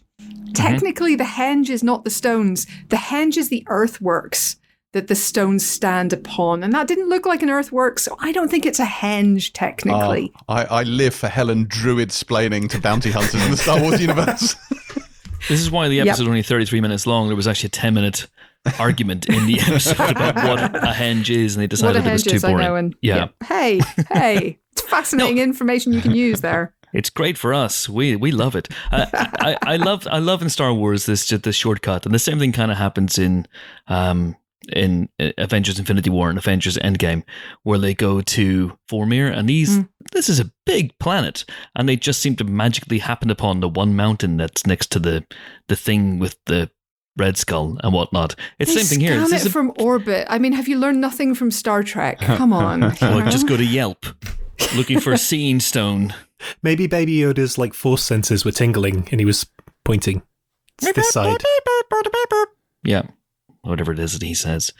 [0.53, 2.67] Technically, the henge is not the stones.
[2.89, 4.57] The henge is the earthworks
[4.93, 8.49] that the stones stand upon, and that didn't look like an earthwork, so I don't
[8.49, 10.31] think it's a henge technically.
[10.47, 13.99] Oh, I, I live for Helen Druid splaining to bounty hunters in the Star Wars
[14.01, 14.55] universe.
[15.49, 16.07] This is why the Yep.
[16.07, 17.27] episode is only 33 minutes long.
[17.27, 18.27] There was actually a 10 minute
[18.79, 22.13] argument in the episode about what a henge is, and they what decided a it
[22.13, 22.65] was too is, I boring.
[22.65, 22.75] know.
[22.77, 23.27] And Yeah.
[23.45, 26.73] Hey, hey, it's fascinating information you can use there.
[26.93, 27.89] It's great for us.
[27.89, 28.69] We we love it.
[28.91, 32.19] Uh, I, I love I love in Star Wars this just the shortcut, and the
[32.19, 33.47] same thing kind of happens in
[33.87, 34.35] um
[34.71, 37.23] in uh, Avengers: Infinity War and Avengers: Endgame,
[37.63, 39.89] where they go to Vormir, and these Mm.
[40.11, 41.45] this is a big planet,
[41.75, 45.25] and they just seem to magically happen upon the one mountain that's next to the
[45.67, 46.69] the thing with the
[47.17, 48.35] red skull and whatnot.
[48.59, 49.11] It's the same thing here.
[49.11, 50.25] scan This it is a, from orbit.
[50.29, 52.19] I mean, have you learned nothing from Star Trek?
[52.21, 52.81] Come on.
[52.81, 54.05] you well, just go to Yelp,
[54.75, 56.13] looking for a seeing stone.
[56.61, 59.45] Maybe Baby Yoda's like force sensors were tingling and he was
[59.85, 60.23] pointing.
[60.81, 61.41] It's this side.
[62.83, 63.03] Yeah,
[63.63, 64.71] whatever it is that he says.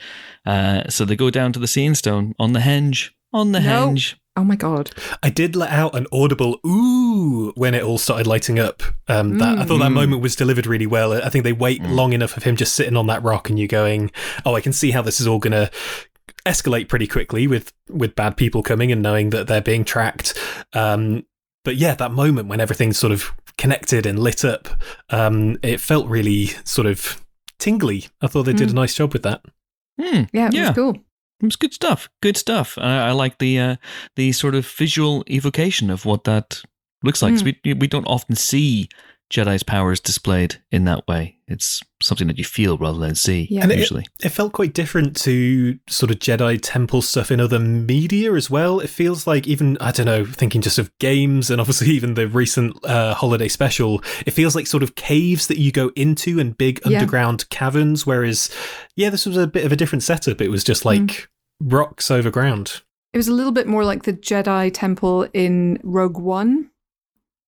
[0.45, 3.09] Uh, so they go down to the Seeing Stone on the henge.
[3.33, 3.89] On the No.
[3.89, 4.15] henge.
[4.35, 4.89] oh my god.
[5.21, 8.81] I did let out an audible ooh when it all started lighting up.
[9.07, 9.93] Um, that I thought that Mm.
[9.93, 11.13] moment was delivered really well.
[11.13, 11.91] I think they wait Mm.
[11.91, 14.11] long enough of him just sitting on that rock and you going,
[14.45, 15.69] oh, I can see how this is all going to
[16.45, 20.33] escalate pretty quickly with with bad people coming and knowing that they're being tracked.
[20.73, 21.25] Um,
[21.63, 24.67] but yeah, that moment when everything's sort of connected and lit up,
[25.09, 27.22] um, it felt really sort of
[27.63, 28.07] tingly.
[28.21, 28.81] I thought they did a Mm.
[28.83, 29.41] nice job with that.
[29.99, 30.23] Hmm.
[30.33, 30.67] Yeah, it Yeah.
[30.69, 30.93] was cool.
[31.41, 32.09] It was good stuff.
[32.21, 32.77] Good stuff.
[32.77, 33.75] I, I like the uh,
[34.15, 36.61] the sort of visual evocation of what that
[37.03, 37.33] looks like.
[37.33, 38.87] 'Cause We we don't often see
[39.33, 41.37] Jedi's powers displayed in that way.
[41.47, 43.47] It's something that you feel rather than see.
[43.49, 43.63] Yeah.
[43.63, 43.89] And it-
[44.23, 48.79] It felt quite different to sort of Jedi Temple stuff in other media as well.
[48.79, 52.27] It feels like even I don't know, thinking just of games and obviously even the
[52.27, 54.03] recent uh, holiday special.
[54.25, 56.99] It feels like sort of caves that you go into and big Yeah.
[56.99, 58.05] underground caverns.
[58.05, 58.49] Whereas,
[58.95, 60.41] yeah, this was a bit of a different setup.
[60.41, 61.27] It was just like Mm.
[61.59, 62.81] rocks over ground.
[63.13, 66.69] It was a little bit more like the Jedi temple in Rogue One,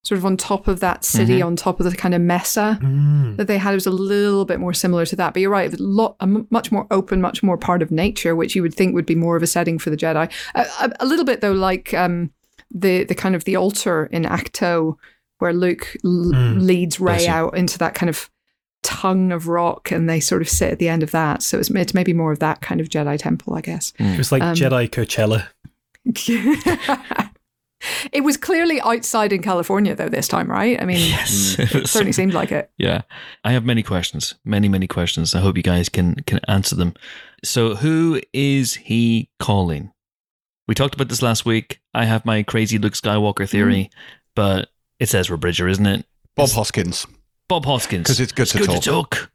[0.05, 1.45] sort of on top of that city, Mhm.
[1.47, 3.37] on top of the kind of mesa Mm.
[3.37, 3.71] that they had.
[3.71, 5.33] It was a little bit more similar to that.
[5.33, 7.81] But you're right, it was a lot, a m- much more open, much more part
[7.81, 10.31] of nature, which you would think would be more of a setting for the Jedi.
[10.53, 12.29] A, a, a little bit though, like um,
[12.71, 14.95] the the kind of the altar in Ahch-To,
[15.39, 16.61] where Luke l- Mm.
[16.61, 18.29] leads Bless Rey out into that kind of
[18.83, 21.41] tongue of rock, and they sort of sit at the end of that.
[21.41, 23.91] So it's, it's maybe more of that kind of Jedi temple, I guess.
[23.97, 25.47] It was like Um, Jedi Coachella.
[28.11, 30.81] it was clearly outside in California though this time, right?
[30.81, 31.55] I mean, Yes.
[31.55, 32.71] Mm, it certainly seemed like it.
[32.77, 33.01] Yeah,
[33.43, 35.35] I have many questions, many many questions.
[35.35, 36.93] I hope you guys can can answer them.
[37.43, 39.91] So, who is he calling?
[40.67, 41.79] We talked about this last week.
[41.93, 43.97] I have my crazy Luke Skywalker theory, mm.
[44.35, 44.69] but
[44.99, 46.05] it's Ezra Bridger, isn't it?
[46.35, 47.05] Bob It's Hoskins.
[47.47, 48.03] Bob Hoskins.
[48.03, 49.29] Because it's good to to talk.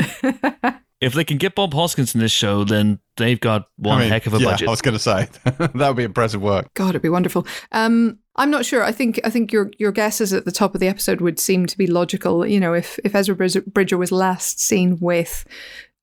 [0.00, 0.74] talk.
[1.02, 4.10] if they can get Bob Hoskins in this show, then they've got one I mean,
[4.10, 4.68] heck of a yeah, budget.
[4.68, 6.72] I was going to say that would be impressive work.
[6.74, 7.44] God, it'd be wonderful.
[7.72, 8.84] Um, I'm not sure.
[8.84, 11.66] I think I think your your guesses at the top of the episode would seem
[11.66, 12.46] to be logical.
[12.46, 15.44] You know, if if Ezra Bridger- Bridger was last seen with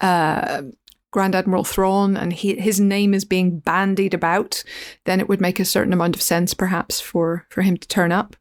[0.01, 0.63] uh,
[1.11, 4.65] Grand Admiral Thrawn and he, his name is being bandied about,
[5.05, 8.11] then it would make a certain amount of sense, perhaps, for for him to turn
[8.11, 8.35] up.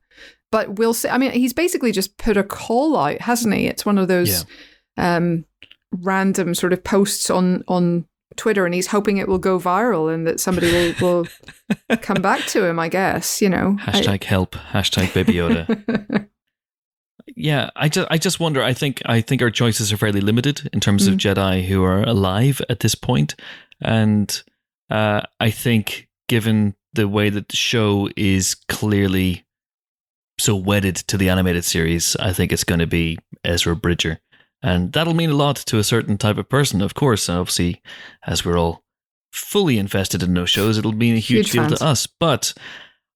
[0.51, 1.09] But we'll see.
[1.09, 3.69] I mean, he's basically just put a call out, hasn't he?
[3.69, 4.45] It's one of those
[4.97, 5.45] um,
[5.93, 10.27] random sort of posts on on Twitter, and he's hoping it will go viral and
[10.27, 12.79] that somebody will will come back to him.
[12.79, 13.77] I guess you know.
[13.87, 14.55] I- Hashtag help.
[14.55, 16.29] Hashtag Baby Yoda.
[17.37, 18.63] yeah, I just I just wonder.
[18.63, 21.19] I think I think our choices are fairly limited in terms of Mm.
[21.19, 23.35] Jedi who are alive at this point,
[23.81, 24.43] and
[24.91, 29.45] uh, I think given the way that the show is clearly
[30.39, 34.21] so wedded to the animated series, I think it's going to be Ezra Bridger,
[34.63, 37.29] and that'll mean a lot to a certain type of person, of course.
[37.29, 37.83] And obviously,
[38.27, 38.83] as we're all
[39.33, 41.79] fully invested in those shows, it'll mean a huge, Huge deal fans.
[41.79, 42.07] to us.
[42.07, 42.55] But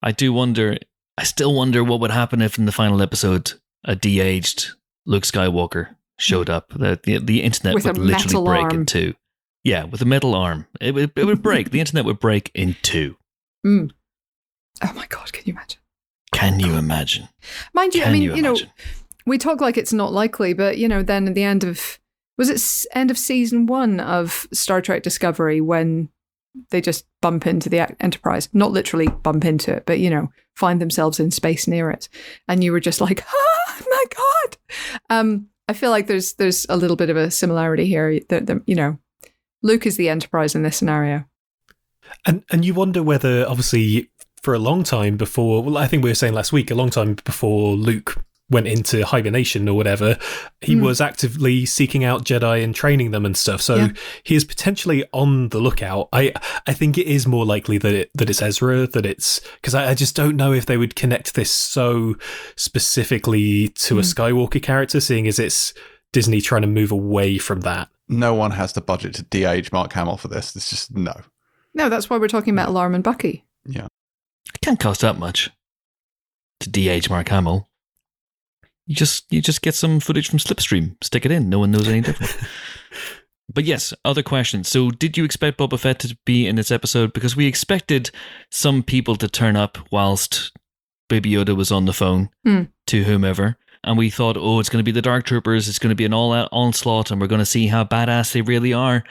[0.03, 0.77] I do wonder.
[1.19, 3.53] I still wonder what would happen if in the final episode
[3.85, 4.71] a de-aged
[5.05, 6.69] Luke Skywalker showed up.
[6.71, 8.71] The the, the internet With would literally break arm.
[8.81, 9.15] in two.
[9.65, 11.71] Yeah, with a metal arm, it would it would break.
[11.71, 13.17] the internet would break in two.
[13.65, 13.93] Mm.
[14.83, 15.33] Oh my god!
[15.33, 15.79] Can you imagine?
[16.33, 17.29] Can you imagine?
[17.73, 18.57] Mind you, Can I mean, you you, know?
[19.27, 21.99] We talk like it's not likely, but you know, then at the end of
[22.39, 26.09] was it end of season one of Star Trek Discovery when
[26.71, 30.81] they just bump into the Enterprise, not literally bump into it, but you know, find
[30.81, 32.09] themselves in space near it,
[32.49, 34.57] and you were just like, oh my god.
[35.11, 38.21] Um, I feel like there's there's a little bit of a similarity here.
[38.29, 38.99] That that, you know,
[39.63, 41.25] Luke is the Enterprise in this scenario.
[42.27, 44.11] And and you wonder whether, obviously,
[44.43, 46.91] for a long time before, well, I think we were saying last week, a long
[46.91, 50.19] time before Luke went into hibernation or whatever,
[50.61, 50.83] he Hmm.
[50.83, 53.61] was actively seeking out Jedi and training them and stuff.
[53.61, 53.89] So Yeah.
[54.23, 56.09] he is potentially on the lookout.
[56.13, 56.33] I
[56.67, 59.91] I think it is more likely that it, that it's Ezra, that it's because I,
[59.91, 62.15] I just don't know if they would connect this so
[62.57, 64.09] specifically to a Hmm.
[64.09, 65.73] Skywalker character, seeing as it's
[66.13, 67.89] Disney trying to move away from that.
[68.09, 70.55] no one has the budget to de-age Mark Hamill for this.
[70.55, 71.15] It's just no.
[71.73, 73.45] No, that's why we're talking about Alarm and Bucky.
[73.65, 73.87] Yeah,
[74.55, 75.49] it can't cost that much
[76.61, 77.67] to de-age Mark Hamill.
[78.87, 81.49] You just you just get some footage from Slipstream, stick it in.
[81.49, 82.37] No one knows any different.
[83.53, 84.69] but yes, other questions.
[84.69, 87.13] So, did you expect Boba Fett to be in this episode?
[87.13, 88.11] Because we expected
[88.51, 90.53] some people to turn up whilst
[91.09, 92.63] Baby Yoda was on the phone Hmm.
[92.89, 93.57] to whomever.
[93.85, 95.69] And we thought, oh, it's going to be the Dark Troopers.
[95.69, 98.41] It's going to be an all-out onslaught, and we're going to see how badass they
[98.41, 99.03] really are.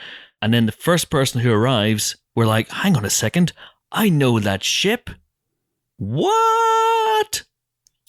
[0.42, 3.52] And then the first person who arrives, we're like, hang on a second,
[3.92, 5.10] I know that ship.
[5.98, 7.44] What?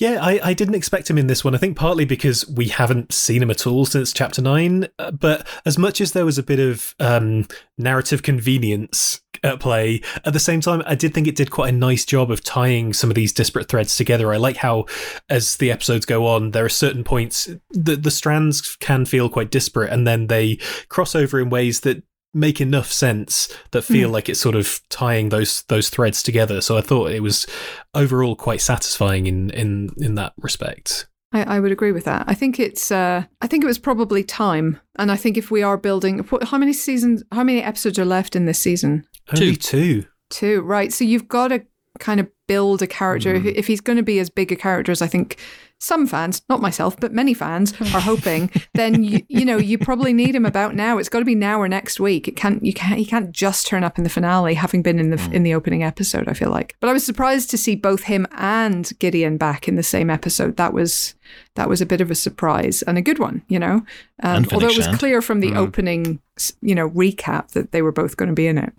[0.02, 1.54] Yeah, I, I didn't expect him in this one.
[1.54, 4.88] I think partly because we haven't seen him at all since chapter nine.
[4.98, 7.46] uh, But as much as there was a bit of um,
[7.78, 11.76] narrative convenience at play, at the same time, I did think it did quite a
[11.76, 14.34] nice job of tying some of these disparate threads together.
[14.34, 14.86] I like how,
[15.30, 19.52] as the episodes go on, there are certain points that the strands can feel quite
[19.52, 20.56] disparate, and then they
[20.88, 22.02] cross over in ways that
[22.34, 26.60] make enough sense that feel like it's sort of tying those those threads together.
[26.60, 27.46] So I thought it was
[27.94, 31.06] overall quite satisfying in in in that respect.
[31.34, 32.24] I, I would agree with that.
[32.26, 32.90] I think it's.
[32.92, 36.44] Uh, I think it was probably time, and I think if we are building, what-
[36.44, 39.04] how many seasons, how many episodes are left in this season?
[39.34, 40.04] Only two.
[40.30, 40.92] Two, right?
[40.92, 41.62] So you've got to
[41.98, 43.34] kind of build a character.
[43.34, 45.38] If, if he's going to be as big a character as I think
[45.78, 50.12] some fans, not myself, but many fans are hoping, then you you know you probably
[50.12, 50.98] need him about now.
[50.98, 52.28] It's got to be now or next week.
[52.28, 55.10] It can't you can't he can't just turn up in the finale, having been in
[55.10, 56.28] the in the opening episode.
[56.28, 59.76] I feel like, but I was surprised to see both him and Gideon back in
[59.76, 60.56] the same episode.
[60.56, 61.14] That was
[61.54, 63.76] that was a bit of a surprise and a good one, you know.
[64.22, 66.20] Um, And although it was clear from the opening,
[66.60, 68.72] you know, recap that they were both going to be in it.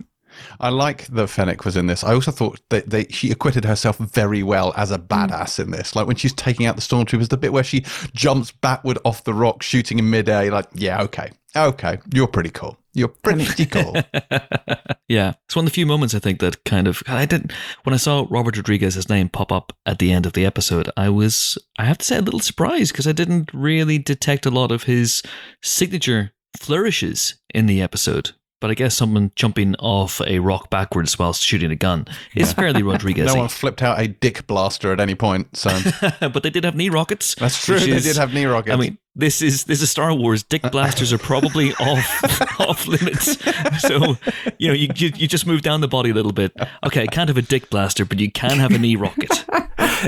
[0.60, 2.04] I like that Fennec was in this.
[2.04, 5.06] I also thought that they, she acquitted herself very well as a mm.
[5.06, 5.94] badass in this.
[5.94, 9.34] Like when she's taking out the stormtroopers, the bit where she jumps backward off the
[9.34, 10.50] rock, shooting in midair.
[10.50, 12.78] Like, yeah, okay, okay, you're pretty cool.
[12.96, 13.92] You're pretty cool.
[15.08, 17.92] yeah, it's one of the few moments I think that kind of I didn't when
[17.92, 20.88] I saw Robert Rodriguez's name pop up at the end of the episode.
[20.96, 24.50] I was I have to say a little surprised because I didn't really detect a
[24.50, 25.22] lot of his
[25.60, 28.32] signature flourishes in the episode.
[28.64, 32.82] But I guess someone jumping off a rock backwards whilst shooting a gun is fairly
[32.82, 33.26] Rodriguez.
[33.34, 35.54] no one flipped out a dick blaster at any point.
[35.54, 35.68] So
[36.20, 37.34] but they did have knee rockets.
[37.34, 37.78] that's true.
[37.78, 38.72] They is- did have knee rockets.
[38.72, 40.42] I mean, this is this is Star Wars.
[40.42, 43.38] Dick blasters are probably off off limits.
[43.80, 44.16] So
[44.58, 46.52] you know, you, you you just move down the body a little bit.
[46.86, 49.44] Okay, I can't have a dick blaster, but you can have a knee rocket.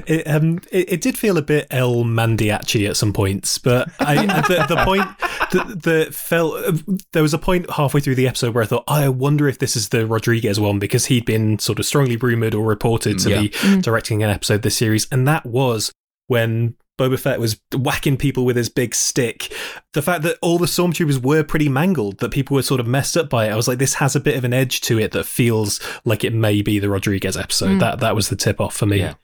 [0.07, 4.27] It, um, it, it did feel a bit El Mandiachi at some points, but I,
[4.43, 5.07] the, the point
[5.53, 6.55] that, that felt
[7.13, 9.75] there was a point halfway through the episode where I thought, I wonder if this
[9.75, 13.41] is the Rodriguez one because he'd been sort of strongly rumored or reported to Yeah.
[13.75, 15.93] be directing an episode of this series, and that was
[16.27, 16.75] when.
[16.99, 19.53] Boba Fett was whacking people with his big stick.
[19.93, 23.17] The fact that all the stormtroopers were pretty mangled, that people were sort of messed
[23.17, 25.13] up by it, I was like, this has a bit of an edge to it
[25.13, 27.73] that feels like it may be the Rodriguez episode.
[27.73, 27.79] Hmm.
[27.79, 28.99] That that was the tip off for me.
[28.99, 29.15] Yeah.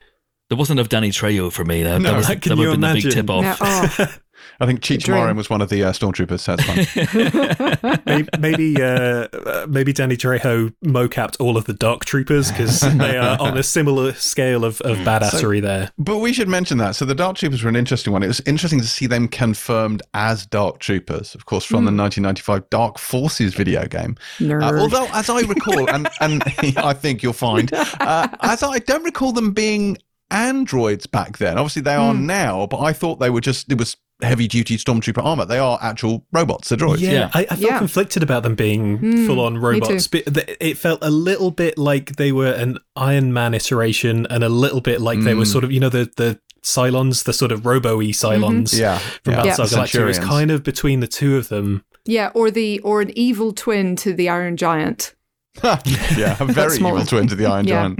[0.49, 1.83] There wasn't enough Danny Trejo for me.
[1.83, 3.11] That, No, that was can that would you have been the big imagine?
[3.11, 3.43] tip off.
[3.43, 4.15] Now, oh,
[4.59, 5.17] I think Cheech dream.
[5.17, 6.45] Marin was one of the uh, stormtroopers.
[6.45, 8.01] That's fine.
[8.05, 13.17] maybe maybe, uh, uh, maybe Danny Trejo mocapped all of the Dark Troopers because they
[13.17, 15.91] are on a similar scale of, of badassery there.
[15.97, 16.95] But we should mention that.
[16.95, 18.23] So the Dark Troopers were an interesting one.
[18.23, 22.69] It was interesting to see them confirmed as Dark Troopers, of course, from the 1995
[22.69, 24.15] Dark Forces video game.
[24.41, 26.43] Uh, although, as I recall, and, and
[26.77, 29.97] I think you'll find, uh, as I don't recall them being
[30.31, 31.57] androids back then.
[31.57, 35.23] Obviously, they are now, but I thought they were just, it was heavy duty stormtrooper
[35.23, 35.45] armor.
[35.45, 36.99] They are actual robots, they're droids.
[36.99, 37.29] Yeah, Yeah.
[37.33, 37.77] I, I felt Yeah.
[37.77, 40.07] conflicted about them being Hmm, full on robots.
[40.07, 40.23] But
[40.59, 44.81] it felt a little bit like they were an Iron Man iteration, and a little
[44.81, 45.51] bit like they were Mm.
[45.51, 48.97] sort of you know the the Cylons, the sort of robo-y Cylons Yeah.
[49.23, 49.43] from yeah.
[49.43, 49.51] Yeah.
[49.53, 49.99] Battlestar Galactica.
[49.99, 50.19] It was Centurions.
[50.19, 51.83] kind of between the two of them.
[52.05, 55.13] yeah, or the or an evil twin to the Iron Giant.
[55.63, 56.95] yeah, a very smaller.
[56.95, 57.81] evil twin to the Iron Yeah.
[57.81, 57.99] Giant.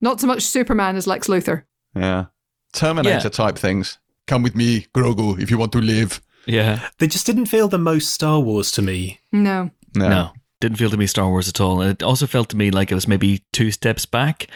[0.00, 1.62] Not so much Superman as Lex Luthor.
[1.94, 2.24] Yeah.
[2.72, 3.30] Terminator Yeah.
[3.30, 3.98] type things.
[4.30, 6.20] Come with me, Grogu, if you want to live.
[6.46, 9.18] Yeah, They just didn't feel the most Star Wars to me.
[9.32, 9.70] No.
[9.96, 10.08] No.
[10.08, 12.70] no, didn't feel to me Star Wars at all, and it also felt to me
[12.70, 14.46] like it was maybe two steps back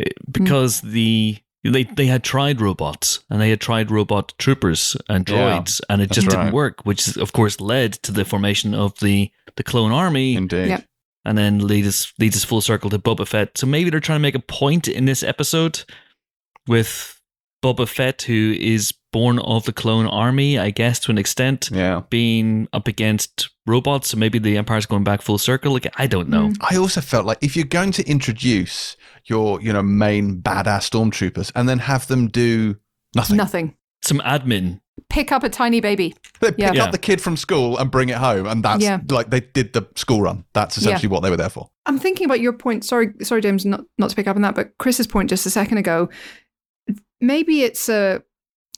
[0.00, 5.28] eh, because the they they had tried robots and they had tried robot troopers and
[5.28, 6.36] Yeah, and it just right.
[6.36, 10.34] didn't work, which of course led to the formation of the the clone army.
[10.34, 10.68] Indeed.
[10.68, 10.84] Yep.
[11.24, 13.56] and then leads us leads us full circle to Boba Fett.
[13.58, 15.84] So maybe they're trying to make a point in this episode
[16.66, 17.17] with
[17.62, 22.02] Boba Fett, who is born of the clone army, I guess, to an extent, Yeah.
[22.10, 24.10] being up against robots.
[24.10, 25.72] So maybe the Empire's going back full circle.
[25.72, 26.52] Like I don't know.
[26.60, 31.50] I also felt like if you're going to introduce your, you know, main badass stormtroopers
[31.54, 32.76] and then have them do
[33.16, 33.36] nothing.
[33.36, 33.74] Nothing.
[34.02, 34.80] Some admin.
[35.10, 36.14] pick up a tiny baby.
[36.40, 36.72] They pick Yeah.
[36.74, 36.84] Yeah.
[36.84, 38.98] up the kid from school and bring it home, and that's Yeah.
[39.08, 40.44] like they did the school run.
[40.54, 41.70] That's essentially what they were there for.
[41.86, 42.84] I'm thinking about your point.
[42.84, 45.50] Sorry, sorry, James, not not to pick up on that, but Chris's point just a
[45.50, 46.08] second ago.
[47.20, 48.22] Maybe it's a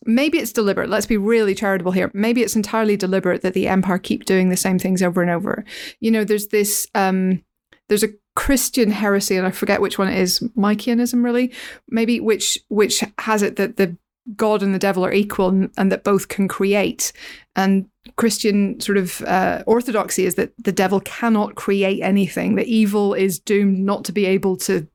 [0.06, 0.88] maybe it's deliberate.
[0.88, 2.10] Let's be really charitable here.
[2.14, 5.64] Maybe it's entirely deliberate that the Empire keep doing the same things over and over.
[6.00, 7.42] You know, there's this um
[7.88, 11.52] there's a Christian heresy, and I forget which one it is, Manichaeism, really,
[11.88, 13.96] maybe which which has it that the
[14.36, 17.12] God and the devil are equal and, and that both can create.
[17.56, 22.54] And Christian sort of uh, orthodoxy is that the devil cannot create anything.
[22.54, 24.86] The evil is doomed not to be able to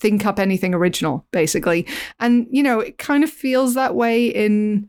[0.00, 1.86] think up anything original, basically.
[2.18, 4.88] And you know, it kind of feels that way in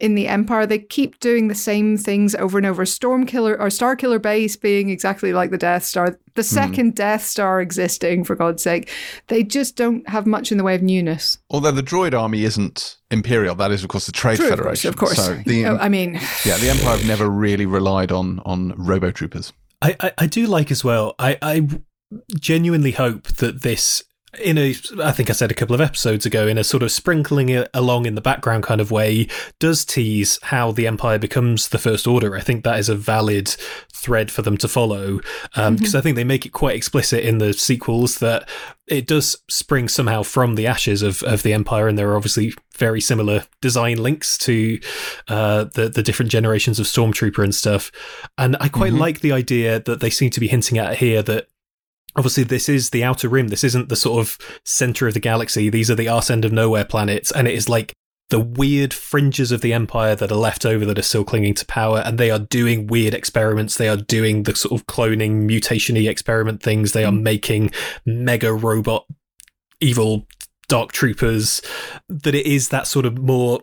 [0.00, 0.66] in the Empire.
[0.66, 2.84] They keep doing the same things over and over.
[2.84, 6.18] Stormkiller or Starkiller Base being exactly like the Death Star.
[6.34, 6.46] The hmm.
[6.46, 8.90] second Death Star existing, for God's sake.
[9.28, 11.38] They just don't have much in the way of newness.
[11.48, 14.82] Although the droid army isn't imperial, that is of course the Trade True, of course,
[14.82, 14.88] Federation.
[14.88, 15.16] of course.
[15.16, 16.14] So the, Oh, I mean,
[16.44, 19.52] yeah, the Empire have never really relied on on robo troopers.
[19.80, 21.14] I, I, I do like as well.
[21.18, 21.68] I, I
[22.38, 24.02] genuinely hope that this,
[24.40, 26.90] in a, I think I said a couple of episodes ago, in a sort of
[26.90, 29.28] sprinkling it along in the background kind of way,
[29.58, 32.34] does tease how the Empire becomes the First Order.
[32.36, 33.48] I think that is a valid
[33.92, 35.76] thread for them to follow um, mm-hmm.
[35.76, 38.48] because I think they make it quite explicit in the sequels that
[38.86, 42.52] it does spring somehow from the ashes of, of the Empire, and there are obviously
[42.74, 44.78] very similar design links to
[45.28, 47.90] uh, the the different generations of Stormtrooper and stuff.
[48.36, 49.00] And I quite mm-hmm.
[49.00, 51.48] like the idea that they seem to be hinting at here that
[52.16, 53.48] obviously this is the outer rim.
[53.48, 55.68] This isn't the sort of center of the galaxy.
[55.68, 57.92] These are the arse end of nowhere planets, and it is like
[58.30, 61.66] the weird fringes of the empire that are left over that are still clinging to
[61.66, 63.76] power, and they are doing weird experiments.
[63.76, 66.92] They are doing the sort of cloning, mutation-y experiment things.
[66.92, 67.22] They are mm.
[67.22, 67.70] making
[68.06, 69.06] mega robot
[69.80, 70.26] evil
[70.68, 71.60] dark troopers.
[72.08, 73.60] That it is that sort of more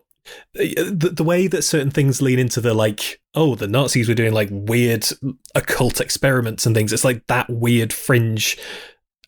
[0.53, 4.33] the, the way that certain things lean into the like oh the nazis were doing
[4.33, 5.05] like weird
[5.55, 8.57] occult experiments and things it's like that weird fringe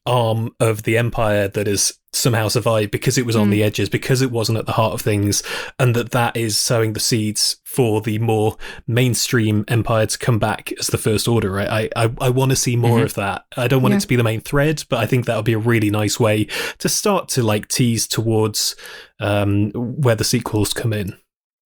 [0.05, 3.51] arm of the empire that has somehow survived because it was on Mm.
[3.51, 5.41] the edges because it wasn't at the heart of things
[5.79, 10.71] and that that is sowing the seeds for the more mainstream empire to come back
[10.79, 13.03] as the first order right i i, I want to see more Mhm.
[13.05, 13.97] of that i don't want Yeah.
[13.97, 16.19] it to be the main thread but i think that would be a really nice
[16.19, 16.47] way
[16.77, 18.75] to start to like tease towards
[19.19, 21.15] um where the sequels come in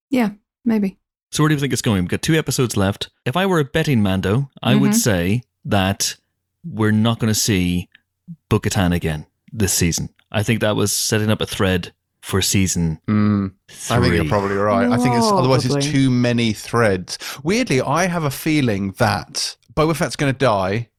[0.09, 0.29] Yeah,
[0.63, 0.97] maybe.
[1.33, 2.03] So where do you think it's going?
[2.03, 3.09] We've got two episodes left.
[3.25, 4.95] If I were a betting Mando, I would Mhm.
[4.95, 6.15] say that
[6.63, 7.89] we're not going to see
[8.49, 10.09] Bo-Katan again this season.
[10.31, 13.95] I think that was setting up a thread for season Mm, three.
[13.97, 14.89] I think you're probably right.
[14.89, 17.17] I think it's otherwise it's too many threads.
[17.43, 20.89] Weirdly, I have a feeling that Boba Fett's going to die.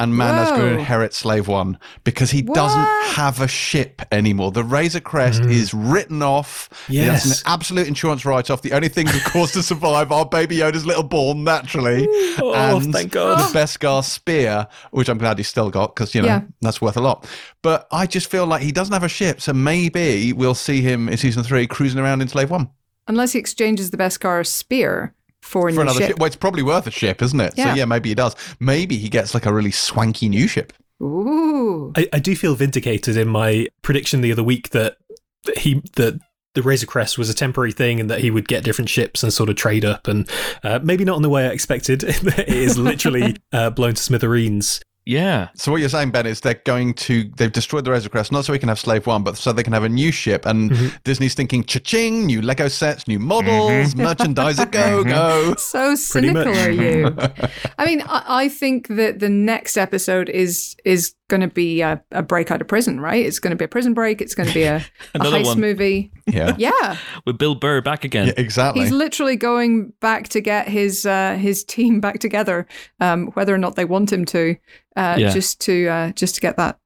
[0.00, 4.50] And Mando's going to inherit Slave One because he doesn't have a ship anymore.
[4.50, 5.52] The Razor Crest Mm.
[5.52, 6.68] is written off.
[6.88, 6.94] That's an
[7.30, 7.42] Yes.
[7.46, 8.62] absolute insurance write off.
[8.62, 12.08] The only thing that caused to survive are Baby Yoda's little ball, naturally.
[12.40, 16.22] oh and thank god the Beskar spear, which I'm glad he's still got because you
[16.22, 16.40] know Yeah.
[16.60, 17.24] that's worth a lot.
[17.62, 21.08] But I just feel like he doesn't have a ship, so maybe we'll see him
[21.08, 22.68] in season three cruising around in Slave One
[23.06, 25.14] Unless he exchanges the Beskar spear
[25.44, 26.08] for a for new another ship.
[26.08, 26.18] ship.
[26.18, 27.54] Well, it's probably worth a ship, isn't it?
[27.56, 27.72] Yeah.
[27.72, 28.34] So yeah, maybe he does.
[28.58, 30.72] Maybe he gets like a really swanky new ship.
[31.02, 31.92] Ooh.
[31.96, 34.96] I, I do feel vindicated in my prediction the other week that
[35.44, 36.18] that he that
[36.54, 39.32] the Razor Crest was a temporary thing and that he would get different ships and
[39.32, 40.28] sort of trade up and
[40.62, 42.04] uh, maybe not in the way I expected.
[42.06, 44.80] it is literally uh, blown to smithereens.
[45.06, 45.48] Yeah.
[45.54, 48.44] So what you're saying, Ben, is they're going to they've destroyed the Razor Crest not
[48.44, 50.46] so we can have Slave One, but so they can have a new ship.
[50.46, 50.96] And Mm-hmm.
[51.04, 55.54] Disney's thinking cha-ching, new Lego sets, new models, merchandise, go go.
[55.58, 57.14] So cynical are you?
[57.78, 62.00] I mean, I, I think that the next episode is is going to be a,
[62.12, 63.24] a break out of prison, right?
[63.26, 64.20] It's going to be a prison break.
[64.20, 64.76] It's going to be a,
[65.14, 65.60] a heist one.
[65.60, 66.12] movie.
[66.26, 66.54] Yeah.
[66.56, 68.28] Yeah, With Bill Burr back again.
[68.28, 68.82] Yeah, exactly.
[68.82, 72.66] he's literally going back to get his uh, his team back together,
[73.00, 74.56] um, whether or not they want him to,
[74.96, 75.30] uh, Yeah.
[75.30, 76.78] just to uh, just to get that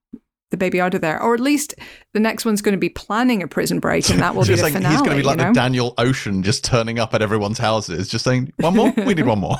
[0.50, 1.74] the baby out of there, or at least
[2.14, 4.62] the next one's going to be planning a prison break, and that will be just
[4.62, 4.92] the saying finale.
[4.94, 5.50] he's going to be like you know?
[5.50, 9.26] the Daniel Ocean, just turning up at everyone's houses, just saying, "One more, we need
[9.26, 9.56] one more."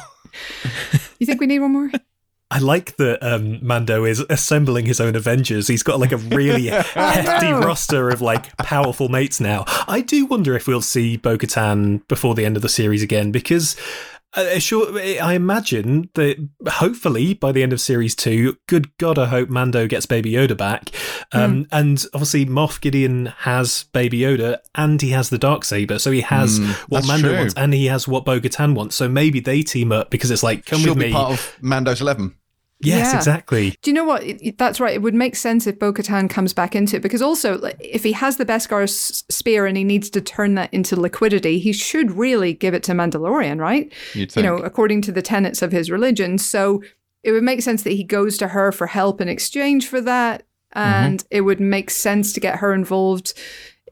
[1.18, 1.90] you think we need one more?
[2.50, 5.68] I like that um, Mando is assembling his own Avengers.
[5.68, 9.64] He's got like a really hefty roster of like powerful mates now.
[9.86, 13.30] I do wonder if we'll see Bo Katan before the end of the series again
[13.32, 13.76] because.
[14.34, 16.36] Uh, sure, I imagine that
[16.68, 20.54] hopefully by the end of series two, good God, I hope Mando gets Baby Yoda
[20.54, 20.90] back.
[21.32, 26.10] Um, And obviously, Moff Gideon has Baby Yoda and he has the Dark Saber, so
[26.12, 27.38] he has Mm, what Mando true.
[27.38, 28.96] wants and he has what Bo Katan wants.
[28.96, 31.12] So maybe they team up because it's like, come She'll with be me.
[31.14, 32.34] part of Mando's Eleven.
[32.80, 33.16] Yes, Yeah.
[33.16, 33.76] exactly.
[33.82, 34.22] Do you know what?
[34.22, 34.94] It- it- that's right.
[34.94, 38.12] It would make sense if Bo Katan comes back into it because also, if he
[38.12, 42.12] has the Beskar s- spear and he needs to turn that into liquidity, he should
[42.12, 43.92] really give it to Mandalorian, right?
[44.14, 44.44] You'd think.
[44.44, 46.38] You know, according to the tenets of his religion.
[46.38, 46.82] So
[47.24, 50.44] it would make sense that he goes to her for help in exchange for that.
[50.76, 50.78] Mm-hmm.
[51.04, 53.32] And it would make sense to get her involved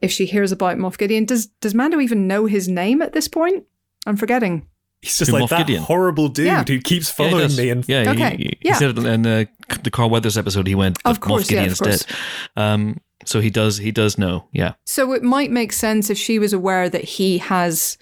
[0.01, 1.25] if she hears about Moff Gideon.
[1.25, 3.65] Does does Mando even know his name at this point?
[4.05, 4.65] I'm forgetting.
[5.01, 5.83] He's just like Moff that Gideon?
[5.83, 6.63] horrible dude Yeah.
[6.67, 7.57] who keeps following does.
[7.57, 8.75] me and yeah, he- Okay, he- he, yeah.
[8.75, 9.45] said it in uh,
[9.83, 10.65] the Carl Weathers episode.
[10.67, 12.03] He went, Of but course, Moff yeah, Gideon's of course.
[12.05, 12.15] dead.
[12.55, 13.77] Um, so he does.
[13.77, 14.47] He does know.
[14.51, 14.73] Yeah.
[14.85, 17.97] So it might make sense if she was aware that he has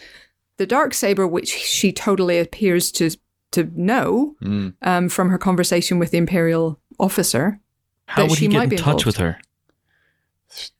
[0.57, 3.11] the dark saber, which she totally appears to
[3.51, 4.73] to know Mm.
[4.81, 7.59] um, from her conversation with the imperial officer.
[8.07, 9.05] How That would she he get might in touch involved.
[9.05, 9.37] with her?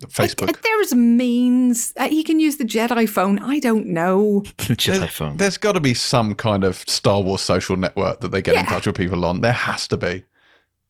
[0.08, 0.48] Facebook.
[0.48, 3.40] Like, there's means uh, he can use the Jedi phone.
[3.40, 4.42] I don't know.
[4.58, 5.38] The Jedi There- phone.
[5.38, 8.66] There's got to be some kind of Star Wars social network that they get in
[8.66, 9.42] touch with people on.
[9.42, 10.24] There has to be.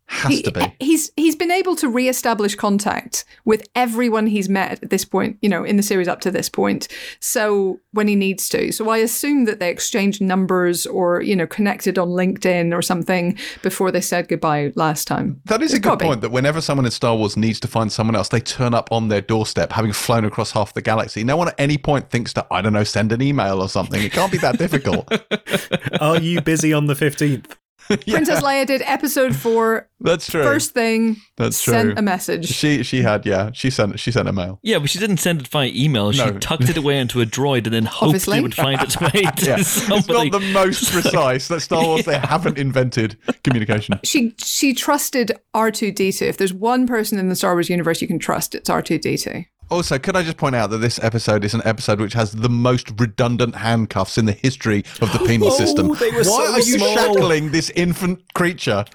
[0.07, 0.61] Has He- to be.
[0.79, 5.49] He's he's been able to re-establish contact with everyone he's met at this point, you
[5.49, 6.87] know, in the series up to this point.
[7.19, 11.47] So when he needs to, so I assume that they exchanged numbers or you know
[11.47, 15.41] connected on LinkedIn or something before they said goodbye last time.
[15.45, 16.05] That is a It's good be.
[16.05, 16.21] point.
[16.21, 19.07] That whenever someone in Star Wars needs to find someone else, they turn up on
[19.07, 21.23] their doorstep, having flown across half the galaxy.
[21.23, 24.01] No one at any point thinks to, I don't know, send an email or something.
[24.01, 25.11] It can't be that difficult.
[25.99, 27.53] Are you busy on the 15th?
[28.07, 29.89] Princess Leia did episode four.
[29.99, 30.43] That's true.
[30.43, 31.73] First thing, That's true.
[31.73, 32.47] sent a message.
[32.47, 33.51] She she had yeah.
[33.53, 34.59] She sent she sent a mail.
[34.63, 36.11] Yeah, but she didn't send it via email.
[36.11, 38.39] She tucked it away into a droid and then hoped Obviously.
[38.39, 41.47] it would find its way to Yeah, it's not the most precise.
[41.47, 43.99] That Star Wars they haven't invented communication.
[44.03, 46.25] She she trusted R two D two.
[46.25, 48.97] If there's one person in the Star Wars universe you can trust, it's R two
[48.97, 49.45] D two.
[49.69, 52.49] Also, could I just point out that this episode is an episode which has the
[52.49, 55.87] most redundant handcuffs in the history of the penal oh, system?
[55.99, 56.93] they were Why so are you small.
[56.93, 58.85] shackling this infant creature?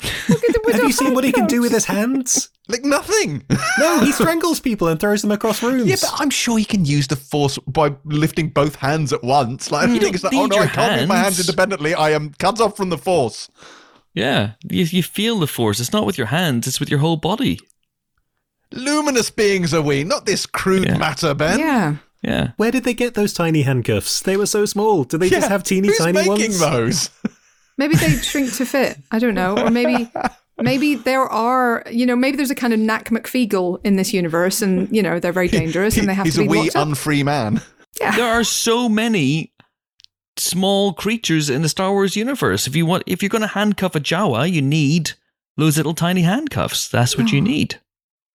[0.70, 2.50] Have you seen what he can do with his hands?
[2.68, 3.44] Like nothing.
[3.80, 5.86] No, he strangles people and throws them across rooms.
[5.86, 9.72] Yeah, but I'm sure he can use the force by lifting both hands at once.
[9.72, 11.48] Like, I think it's like, oh no, I can't move my hands hands.
[11.48, 11.94] independently.
[11.94, 13.50] I am cut off from the force.
[14.14, 15.80] yeah, you, you feel the force.
[15.80, 17.58] It's not with your hands; it's with your whole body.
[18.72, 20.98] Luminous beings are we, not this crude Yeah.
[20.98, 21.58] matter, Ben.
[21.58, 21.96] Yeah.
[22.22, 22.50] Yeah.
[22.56, 24.20] Where did they get those tiny handcuffs?
[24.20, 25.04] They were so small.
[25.04, 26.60] Do they Yeah, just have teeny Who's tiny making ones?
[26.60, 27.10] those?
[27.78, 28.98] Maybe they shrink to fit.
[29.10, 29.56] I don't know.
[29.56, 30.10] Or maybe
[30.60, 34.12] maybe there are, you know, maybe there's a kind of Nac Mac Feegle in this
[34.12, 36.70] universe and, you know, they're very dangerous and they have He's to be a wee
[36.74, 37.62] unfree man.
[38.00, 38.14] Yeah.
[38.14, 39.52] There are so many
[40.36, 42.66] small creatures in the Star Wars universe.
[42.66, 45.12] If you want, if you're going to handcuff a Jawa, you need
[45.56, 46.88] those little tiny handcuffs.
[46.88, 47.44] That's what you Oh.
[47.44, 47.80] need.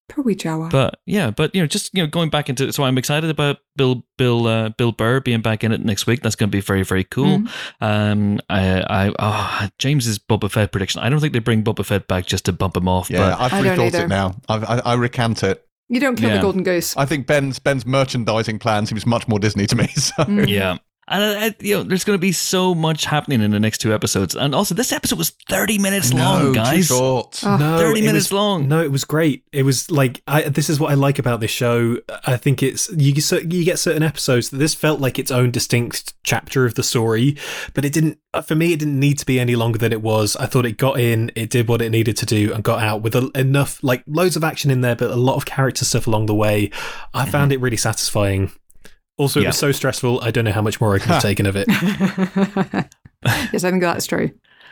[0.07, 0.69] Poor Jawa.
[0.69, 3.57] But yeah, but you know, just you know, going back into so I'm excited about
[3.75, 6.21] Bill Bill uh, Bill Burr being back in it next week.
[6.21, 7.39] That's going to be very very cool.
[7.39, 7.83] Mm-hmm.
[7.83, 11.01] Um, I I oh, James's Boba Fett prediction.
[11.01, 13.09] I don't think they bring Boba Fett back just to bump him off.
[13.09, 14.35] Yeah, but I've rethought it now.
[14.47, 15.65] I've, I, I recant it.
[15.89, 16.35] you don't kill Yeah.
[16.35, 16.95] the golden goose.
[16.95, 19.87] I think Ben's Ben's merchandising plan seems much more Disney to me.
[19.95, 20.13] So.
[20.23, 20.47] Mm.
[20.47, 20.77] yeah.
[21.07, 23.77] And I, I- you know, there's going to be so much happening in the next
[23.77, 26.87] two episodes, and also this episode was 30 minutes long, guys.
[26.87, 27.41] Too short.
[27.43, 27.57] Oh.
[27.57, 28.67] No, 30 minutes was- long.
[28.67, 29.43] No, it was great.
[29.51, 31.97] It was like I, this is what I like about this show.
[32.25, 35.51] I think it's you get you get certain episodes that this felt like its own
[35.51, 37.37] distinct chapter of the story,
[37.75, 38.17] but it didn't.
[38.33, 40.35] uh, For me, it didn't need to be any longer than it was.
[40.37, 43.03] I thought it got in, it did what it needed to do, and got out
[43.03, 46.07] with a, enough like loads of action in there, but a lot of character stuff
[46.07, 46.71] along the way.
[47.13, 48.51] I found it really satisfying.
[49.17, 50.21] Also, it was so stressful.
[50.21, 51.67] I don't know how much more I could have taken of it.
[53.25, 54.31] yes, I think that's true.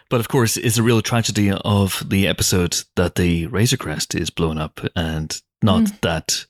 [0.09, 4.29] But of course, it's a real tragedy of the episode that the Razor Crest is
[4.29, 6.01] blown up, and not Mm.
[6.01, 6.45] that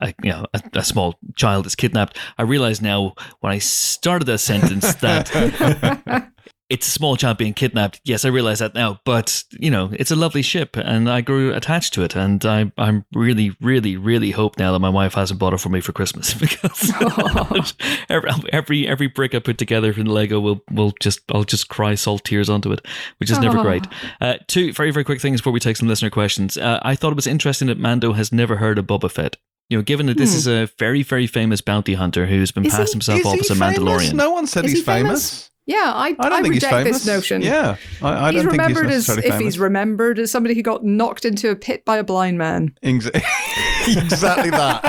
[0.00, 2.18] a, you know a, a small child is kidnapped.
[2.36, 5.30] I realize now when I started that sentence that
[6.70, 8.00] it's a small child being kidnapped.
[8.04, 9.00] Yes, I realize that now.
[9.04, 12.70] But you know, it's a lovely ship, and I grew attached to it, and I
[12.76, 15.92] I'm really, really, really hope now that my wife hasn't bought it for me for
[15.92, 16.92] Christmas because
[18.08, 21.94] every, every every brick I put together from Lego will will just I'll just cry
[21.94, 22.86] salt tears onto it,
[23.18, 23.86] which is never great.
[24.20, 26.56] Uh, two very very quick things before we take some listener questions.
[26.56, 29.36] Uh, I thought it was interesting that Mando has never heard of Boba Fett.
[29.68, 32.72] You know, given that this is a very very famous bounty hunter who's been Is
[32.74, 33.78] passed he- himself off as a famous?
[33.78, 34.14] Mandalorian.
[34.14, 35.30] No one said Is he's he famous?
[35.30, 35.47] famous.
[35.68, 36.96] Yeah, I, I don't think reject famous.
[37.04, 37.42] this notion.
[37.42, 39.44] Yeah, I, I he's don't think he's remembered as necessarily if famous.
[39.44, 42.74] he's remembered as somebody who got knocked into a pit by a blind man.
[42.82, 43.06] Ex-
[43.86, 44.84] exactly that.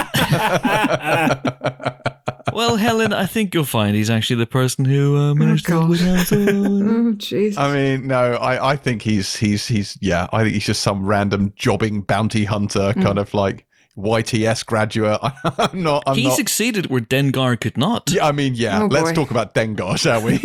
[2.51, 5.89] Well, Helen, I think you'll find he's actually the person who uh, managed to God.
[5.89, 6.31] win out.
[6.31, 7.57] Oh, jeez.
[7.57, 11.05] I mean, no, I, I think he's he's he's yeah, I think he's just some
[11.05, 13.03] random jobbing bounty hunter, Hmm.
[13.03, 13.65] kind of like
[13.97, 15.19] YTS graduate.
[15.43, 16.03] I'm not.
[16.07, 16.35] I'm he not.
[16.37, 18.09] succeeded where Dengar could not.
[18.11, 18.81] Yeah, I mean, yeah.
[18.81, 20.39] Oh, let's talk about Dengar, shall we?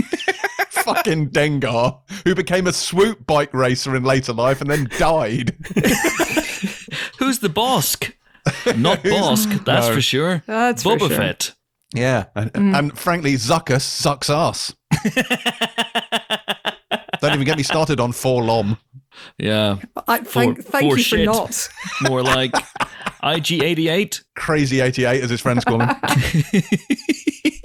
[0.84, 5.56] Fucking Dengar, who became a swoop bike racer in later life and then died.
[7.18, 8.12] Who's the Bossk?
[8.76, 9.94] Not Bossk, that's No.
[9.94, 10.42] for sure.
[10.46, 11.16] That's for Boba sure.
[11.16, 11.54] Fett.
[11.94, 12.78] Yeah, and, mm.
[12.78, 14.74] and frankly, Zuckuss sucks ass.
[17.20, 18.78] Don't even get me started on Four Forlom.
[19.38, 19.78] Yeah,
[20.08, 21.20] I, thank For- thank for you shit.
[21.20, 21.68] for not.
[22.02, 22.52] more like
[23.22, 24.24] IG88.
[24.34, 25.96] Crazy 88, as his friends call him.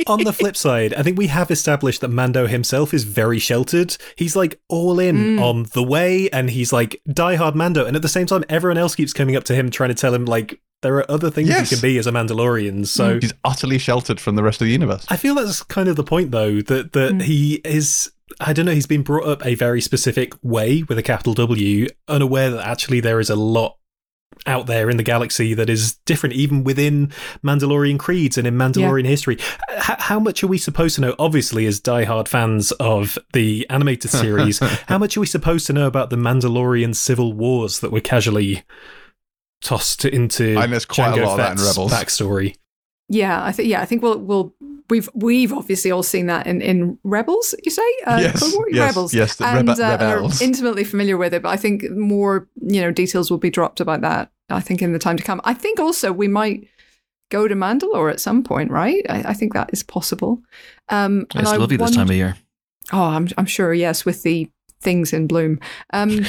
[0.08, 3.95] On the flip side, I think we have established that Mando himself is very sheltered.
[4.16, 5.41] He's like all in Mm.
[5.41, 7.86] on the way, and he's like diehard Mando.
[7.86, 10.14] And at the same time, everyone else keeps coming up to him trying to tell
[10.14, 11.70] him like there are other things Yes.
[11.72, 12.88] you can be as a Mandalorian.
[12.88, 15.06] So He's utterly sheltered from the rest of the universe.
[15.10, 18.12] I feel that's kind of the point, though, that that he is.
[18.39, 18.72] I don't know.
[18.74, 23.00] He's been brought up a very specific way with a capital W, unaware that actually
[23.02, 23.76] there is a lot
[24.45, 27.07] out there in the galaxy that is different, even within
[27.43, 29.36] Mandalorian creeds and in Mandalorian history.
[29.69, 31.15] H- how much are we supposed to know?
[31.19, 35.88] Obviously, as diehard fans of the animated series, how much are we supposed to know
[35.88, 38.63] about the Mandalorian civil wars that were casually
[39.61, 41.91] tossed into And there's quite a Jango lot of that in Fett's Rebels.
[41.91, 42.55] backstory?
[43.09, 44.55] Yeah, I think yeah, I think we'll we'll
[44.89, 47.55] we've we've obviously all seen that in in Rebels.
[47.63, 51.17] You say uh, Yes, yes, Rebels, yes, the and Rebe- uh, and are intimately familiar
[51.17, 51.41] with it.
[51.41, 54.31] But I think more you know details will be dropped about that.
[54.49, 55.41] I think in the time to come.
[55.43, 56.67] I think also we might
[57.29, 59.05] go to Mandalore at some point, right?
[59.09, 60.41] I, I think that is possible.
[60.89, 62.35] Um, and It's I lovely this time of year.
[62.91, 63.73] Oh, I'm I'm sure.
[63.73, 64.49] Yes, with the
[64.81, 65.59] things in bloom.
[65.93, 66.25] Um,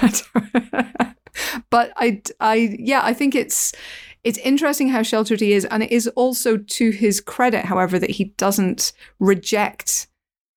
[1.70, 3.72] but I, I, yeah, I think it's
[4.24, 8.10] it's interesting how sheltered he is, and it is also to his credit, however, that
[8.10, 10.06] he doesn't reject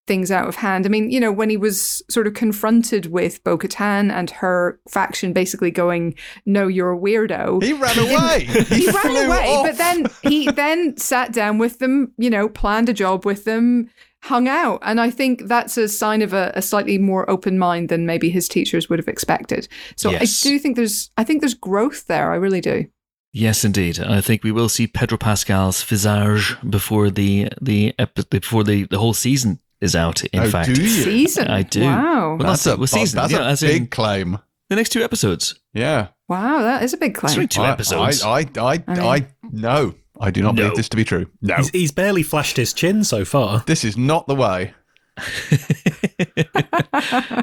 [0.07, 0.85] things out of hand.
[0.85, 4.79] I mean, you know, when he was sort of confronted with Bo Katan and her
[4.89, 7.63] faction basically going, No, you're a weirdo.
[7.63, 8.45] He ran away.
[8.69, 9.65] He, ran away, off.
[9.67, 13.89] but then he then sat down with them, you know, planned a job with them,
[14.23, 14.79] hung out.
[14.81, 18.29] And I think that's a sign of a, a slightly more open mind than maybe
[18.29, 19.67] his teachers would have expected.
[19.95, 20.43] So Yes.
[20.45, 22.31] I do think there's I think there's growth there.
[22.31, 22.85] I really do.
[23.33, 23.99] Yes, indeed.
[23.99, 28.99] I think we will see Pedro Pascal's visage before the the epi- before the, the
[28.99, 30.23] whole season is out.
[30.25, 30.87] In Oh, fact, do you?
[30.89, 31.47] Season.
[31.47, 31.81] I do.
[31.83, 32.35] Wow.
[32.35, 32.75] Well, that's a.
[32.75, 34.37] Well, season, that's yeah, a big claim.
[34.69, 35.55] the next two episodes.
[35.73, 36.07] Yeah.
[36.27, 37.33] Wow, that is a big It's claim.
[37.35, 38.21] only two I- episodes.
[38.23, 40.63] I, I, I, I mean- I, no, I do not No.
[40.63, 41.27] believe this to be true.
[41.41, 43.63] No, He's, he's barely flashed his chin so far.
[43.67, 44.73] this is not the way.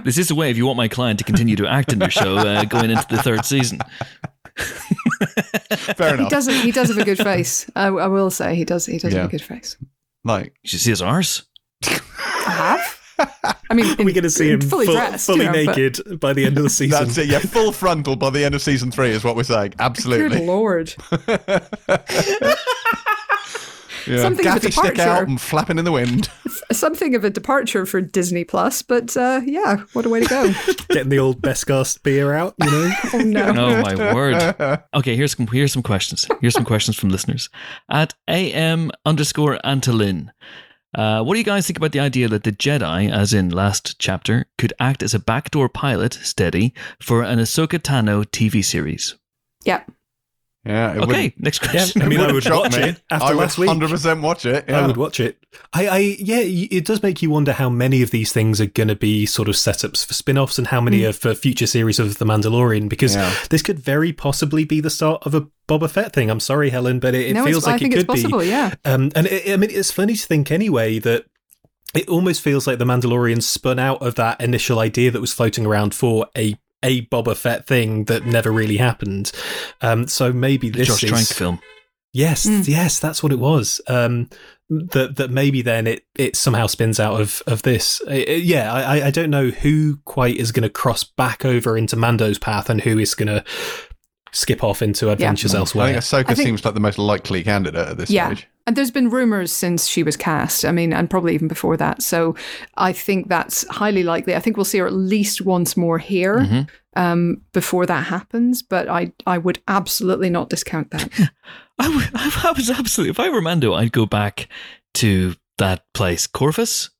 [0.05, 2.11] this is the way if you want my client to continue to act in your
[2.11, 3.78] show uh, going into the third season.
[5.96, 6.30] Fair he enough.
[6.30, 7.68] does he does have a good face.
[7.76, 9.20] I, I will say he does he does Yeah.
[9.20, 9.76] have a good face.
[10.24, 11.44] Like, did You see his arse.
[11.84, 12.00] I
[12.46, 12.94] have.
[13.70, 16.20] I mean, We're going to see him fully full- dressed, fully you know, but- naked
[16.20, 17.04] by the end of the season.
[17.04, 17.26] that's it.
[17.26, 19.70] Yeah, full frontal by the end of season three is what we're saying.
[19.70, 20.46] Good Absolutely.
[20.46, 20.94] lord.
[24.09, 24.22] Yeah.
[24.22, 26.28] Something of a Gaffy stick out and flapping in the wind.
[26.72, 30.52] Something of a departure for Disney Plus, but uh, yeah, what a way to go.
[30.88, 32.90] Getting the old Beskar beer out, you know?
[33.14, 33.54] Oh no.
[33.56, 34.82] Oh my word.
[34.94, 36.26] Okay, here's some here's some questions.
[36.40, 37.48] Here's some questions from listeners.
[37.90, 40.30] At AM underscore Antolin.
[40.94, 43.98] Uh, what do you guys think about the idea that the Jedi, as in last
[43.98, 49.14] chapter, could act as a backdoor pilot, steady, for an Ahsoka Tano TV series?
[49.64, 49.84] Yeah.
[50.68, 50.92] Yeah.
[50.92, 52.02] It Okay, wouldn't- next Yeah, question.
[52.02, 52.82] I mean, I wouldn't watch me.
[52.90, 53.70] it after I would last week.
[53.70, 54.68] 100% watch it.
[54.70, 55.38] I would watch it.
[55.72, 58.88] I, I, yeah, it does make you wonder how many of these things are going
[58.88, 61.98] to be sort of setups for spin offs and how many are for future series
[61.98, 63.32] of The Mandalorian, because Yeah.
[63.50, 66.30] this could very possibly be the start of a Boba Fett thing.
[66.30, 68.46] I'm sorry, Helen, but it, it no, feels like I think it it's could be.
[68.48, 68.74] yeah.
[68.84, 71.24] Um, and it, I mean, it's funny to think anyway that
[71.94, 75.64] it almost feels like the Mandalorian spun out of that initial idea that was floating
[75.64, 79.33] around for a a Boba Fett thing that never really happened.
[79.81, 81.61] Um, so maybe The this Josh is Trank film.
[82.12, 82.66] yes, Mm.
[82.68, 83.81] yes, that's what it was.
[83.89, 84.29] Um,
[84.70, 88.03] that that maybe then it it somehow spins out of of this.
[88.07, 91.76] Uh, uh, yeah, I I don't know who quite is going to cross back over
[91.79, 93.43] into Mando's path and who is going to
[94.33, 95.87] skip off into adventures I elsewhere.
[95.93, 98.26] think Ahsoka I think- seems like the most likely candidate at this Yeah.
[98.35, 98.47] stage.
[98.66, 100.64] And there's been rumors since she was cast.
[100.66, 102.03] I mean, and probably even before that.
[102.03, 102.35] So
[102.76, 104.35] I think that's highly likely.
[104.35, 106.68] I think we'll see her at least once more here Mhm.
[106.95, 108.62] um, before that happens.
[108.62, 111.09] But I, I would absolutely not discount that.
[111.79, 114.49] I would, was absolutely, if I were Mando, I'd go back
[114.95, 116.91] to that place, Corvus,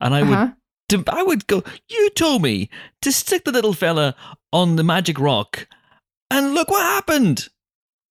[0.00, 0.48] and I would Uh-huh.
[0.88, 2.68] to, I would go, you told me
[3.02, 4.16] to stick the little fella
[4.52, 5.68] on the magic rock,
[6.32, 7.48] and look what happened.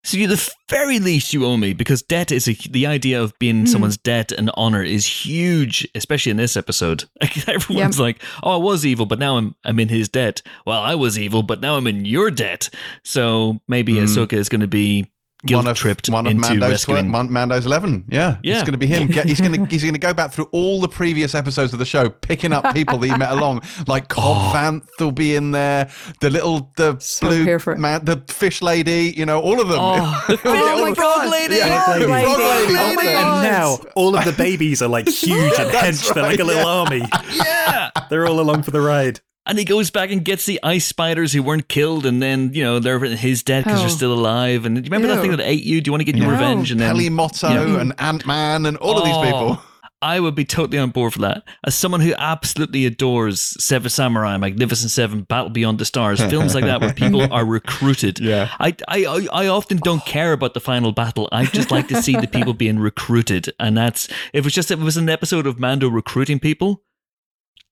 [0.04, 3.38] So you, the very least you owe me, because debt is a, the idea of
[3.38, 3.66] being Hmm.
[3.68, 7.04] someone's debt and honor is huge, especially in this episode.
[7.22, 10.82] Like, everyone's like, "Oh, I was evil, but now I'm I'm in his debt." Well,
[10.82, 12.70] I was evil, but now I'm in your debt.
[13.04, 14.06] So maybe Hmm.
[14.06, 15.06] Ahsoka is going to be
[15.46, 17.10] guilt one of, tripped one of into Mando's, rescuing.
[17.12, 18.06] Man- Mando's eleven.
[18.10, 18.56] Yeah, Yeah.
[18.56, 19.08] it's going to be him.
[19.08, 21.80] Get, he's going to he's going to go back through all the previous episodes of
[21.80, 23.62] the show, picking up people that he met along.
[23.88, 24.58] Like Cobb oh.
[24.58, 25.89] Vanth will be in there.
[26.20, 27.80] The little the So blue here for it.
[27.80, 29.14] man, the fish lady.
[29.18, 29.80] You know, all of them.
[29.80, 31.32] Oh, the Oh my frog God.
[31.32, 31.56] lady.
[31.56, 31.86] Yeah.
[31.86, 32.06] Frog lady.
[32.26, 32.74] Frog lady.
[32.78, 33.14] Oh my oh that's it.
[33.14, 33.46] God.
[33.46, 36.14] And now all of the babies are like huge and That's hench.
[36.14, 36.68] They're like a little yeah.
[36.68, 37.04] army.
[37.34, 37.89] Yeah.
[38.10, 39.20] They're all along for the ride.
[39.48, 42.64] And he goes back and gets the ice spiders who weren't killed, and then you
[42.64, 43.82] know they're his dead because Oh.
[43.82, 44.66] they're still alive.
[44.66, 45.82] And do you remember that thing that ate you?
[45.82, 46.34] Do you want to get your No.
[46.34, 46.72] revenge?
[46.72, 47.82] And then Peli Motto Yeah.
[47.82, 49.62] and Ant Man and all of these Oh, people.
[50.04, 51.44] I would be totally on board for that.
[51.64, 56.64] As someone who absolutely adores Seven Samurai, Magnificent Seven, Battle Beyond the Stars, films like
[56.66, 58.20] that where people are recruited.
[58.20, 58.50] Yeah.
[58.60, 61.30] I, I, I I often don't care about the final battle.
[61.32, 64.72] I just like to see the people being recruited, and that's if it was just
[64.72, 66.82] if it was an episode of Mando recruiting people, th-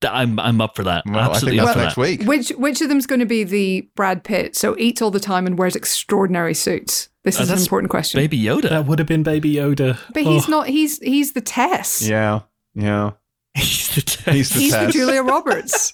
[0.03, 1.03] I'm I'm up for that.
[1.05, 2.01] Well, I think Absolutely up that's for next that.
[2.01, 2.23] week.
[2.23, 4.55] Which which of them's going to be the Brad Pitt?
[4.55, 7.09] So eats all the time and wears extraordinary suits.
[7.23, 8.19] This Uh, is an important question.
[8.19, 8.69] Baby Yoda.
[8.69, 9.97] That would have been Baby Yoda.
[10.13, 10.51] But he's Oh.
[10.51, 10.67] not.
[10.67, 12.01] He's he's the Tess.
[12.07, 12.41] Yeah,
[12.73, 13.11] yeah.
[13.55, 14.29] He's the test.
[14.29, 15.91] He's the he's the Julia Roberts.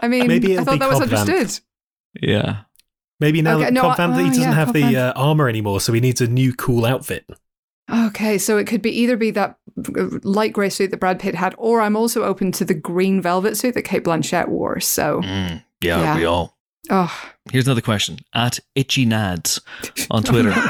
[0.00, 1.28] I mean, Maybe I it'll thought be that was Cobb Vanth.
[1.28, 1.64] understood.
[2.20, 2.56] yeah.
[3.20, 4.96] Maybe now Okay, that no, Cobb I- Vanth, he oh, doesn't yeah, have Cobb the
[4.96, 7.24] uh, armor anymore, so he needs a new cool outfit.
[7.92, 9.58] Okay, so it could be either be that
[9.98, 13.20] uh, light grey suit that Brad Pitt had, or I'm also open to the green
[13.20, 14.80] velvet suit that Cate Blanchett wore.
[14.80, 16.16] So, Mm, yeah, Yeah.
[16.16, 16.56] we all.
[16.90, 17.14] oh,
[17.50, 19.60] Here's another question at Itchy Nads
[20.10, 20.54] on Twitter.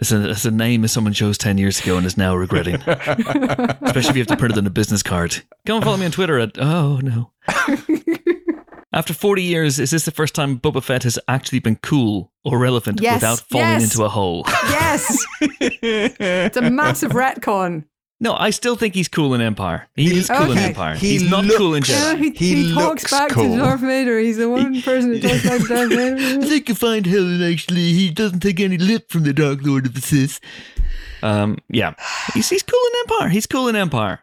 [0.00, 2.74] it's, a, it's a name that someone chose 10 years ago and is now regretting,
[2.86, 5.36] especially if you have to print it on a business card.
[5.66, 7.32] Come and follow me on Twitter at, oh no.
[8.98, 12.58] After 40 years, is this the first time Boba Fett has actually been cool or
[12.58, 13.84] relevant Yes, without falling yes.
[13.84, 14.42] into a hole?
[14.48, 17.84] yes, it's a massive retcon.
[18.20, 19.86] No, I still think he's cool in Empire.
[19.94, 20.96] He is cool in Empire.
[20.96, 22.36] He he's not cool in looks- Yeah, Jedi.
[22.36, 23.44] he, He he talks back cool.
[23.52, 24.18] to Darth Vader.
[24.18, 26.42] He's the one person who talks back to Darth I Vader.
[26.48, 29.94] think you find Helen actually he doesn't take any lip from the Dark Lord of
[29.94, 30.40] the Sith.
[31.22, 31.94] Um, yeah,
[32.34, 33.28] he's he's cool in Empire.
[33.28, 34.18] He's cool in Empire.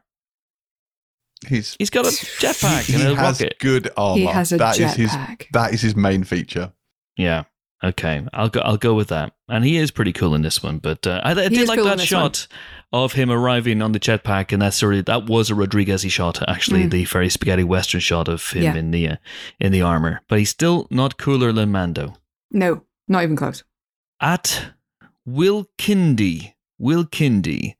[1.47, 3.59] He's He's got a jetpack he and a has rocket.
[3.59, 4.17] good armor.
[4.19, 5.09] He has a That is his.
[5.11, 5.45] jetpack.
[5.51, 6.73] That is his main feature.
[7.17, 7.43] Yeah.
[7.83, 8.61] Okay, I'll go.
[8.61, 9.33] I'll go with that.
[9.49, 10.79] And he is pretty cool in this one.
[10.79, 12.47] But uh, I, I He did is like cool in that this shot
[12.91, 16.41] of him arriving on the jetpack, and that's sort of that was a Rodriguez shot.
[16.49, 16.91] Actually, Mm.
[16.91, 18.75] the very spaghetti western shot of him Yeah.
[18.75, 19.15] in the uh,
[19.59, 20.21] in the armor.
[20.29, 22.15] But he's still not cooler than Mando.
[22.49, 23.63] No, not even close.
[24.21, 24.67] At
[25.25, 27.75] Will Kindy, Will Kindy.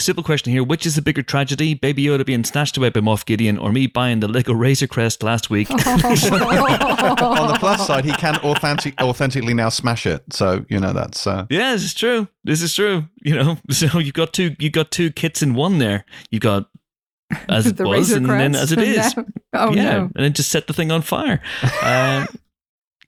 [0.00, 3.24] Simple question here: Which is the bigger tragedy, Baby Yoda being snatched away by Moff
[3.26, 5.68] Gideon, or me buying the Lego Razor Crest last week?
[5.72, 5.76] On
[7.48, 10.22] the plus side, he can authentic, authentically now smash it.
[10.32, 11.26] So you know that's.
[11.26, 12.28] Uh, Yeah, this is true.
[12.44, 13.04] This is true.
[13.22, 16.04] You know, so you've got two You've got two kits in one there.
[16.30, 16.68] You've got
[17.48, 19.14] as it was and then as it is.
[19.16, 20.00] and Oh yeah, no.
[20.14, 21.40] and then just set the thing on fire.
[21.82, 22.26] uh,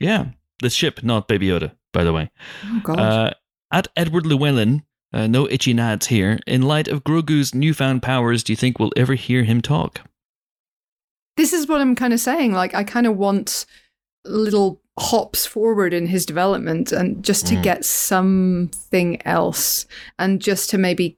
[0.00, 0.26] yeah,
[0.60, 2.30] the ship, not Baby Yoda, by the way.
[2.66, 2.98] Oh god.
[2.98, 3.30] Uh,
[3.72, 4.82] at Edward Llewellyn,
[5.12, 6.38] uh, no itchy nads here.
[6.46, 10.00] In light of Grogu's newfound powers, do you think we'll ever hear him talk?
[11.36, 12.52] this is what I'm kind of saying.
[12.52, 13.64] Like, I kind of want
[14.26, 17.62] little hops forward in his development and just to Mm.
[17.62, 19.86] get something else
[20.18, 21.16] and just to maybe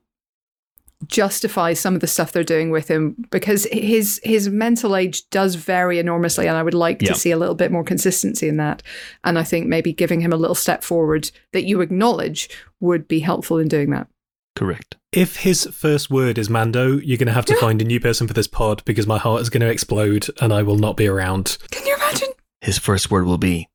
[1.07, 5.55] justify some of the stuff they're doing with him because his his mental age does
[5.55, 7.09] vary enormously and I would like Yeah.
[7.13, 8.83] to see a little bit more consistency in that
[9.23, 12.49] and I think maybe giving him a little step forward that you acknowledge
[12.79, 14.07] would be helpful in doing that.
[14.55, 14.97] Correct.
[15.11, 18.27] If his first word is Mando, you're going to have to find a new person
[18.27, 21.07] for this pod because my heart is going to explode and I will not be
[21.07, 21.57] around.
[21.71, 22.29] Can you imagine?
[22.61, 23.67] His first word will be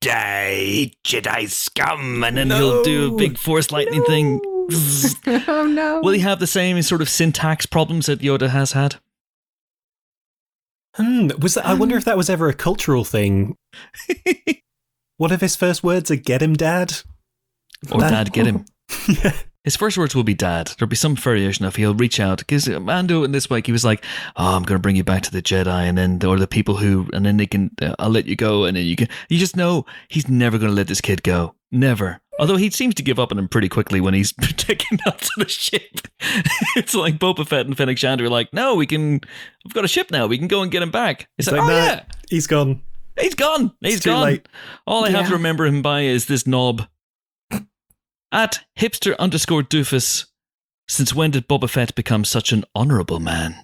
[0.00, 4.40] Die, Jedi scum, and then he'll do a big force lightning thing.
[5.48, 6.00] oh no.
[6.02, 8.96] Will he have the same sort of syntax problems that Yoda has had?
[10.96, 13.56] Hmm, was that, I wonder if that was ever a cultural thing.
[15.20, 17.02] What if his first words are "Get him, Dad"?
[17.92, 18.64] Or That- Dad, get him.
[19.06, 19.34] yeah.
[19.64, 20.68] His first words will be Dad.
[20.78, 23.84] There'll be some variation of he'll reach out because Mando in this week he was
[23.84, 24.02] like,
[24.36, 26.78] "Oh, I'm going to bring you back to the Jedi," and then or the people
[26.78, 29.08] who, and then they can, uh, I'll let you go, and then you can.
[29.28, 31.54] You just know he's never going to let this kid go.
[31.70, 32.22] Never.
[32.40, 35.30] Although he seems to give up on him pretty quickly when he's taken out to
[35.36, 36.08] the ship.
[36.76, 39.20] it's like Boba Fett and Fennec Shand are like, "No, we can.
[39.64, 40.26] We've got a ship now.
[40.26, 42.46] We can go and get him back." It's It's like, like, "Oh nah, yeah, he's
[42.46, 42.82] gone.
[43.20, 43.72] he's gone.
[43.80, 44.48] He's It's too gone." late.
[44.86, 46.86] All I have to remember him by is this knob.
[48.32, 50.26] At hipster underscore doofus.
[50.88, 53.54] Since when did Boba Fett become such an honourable man?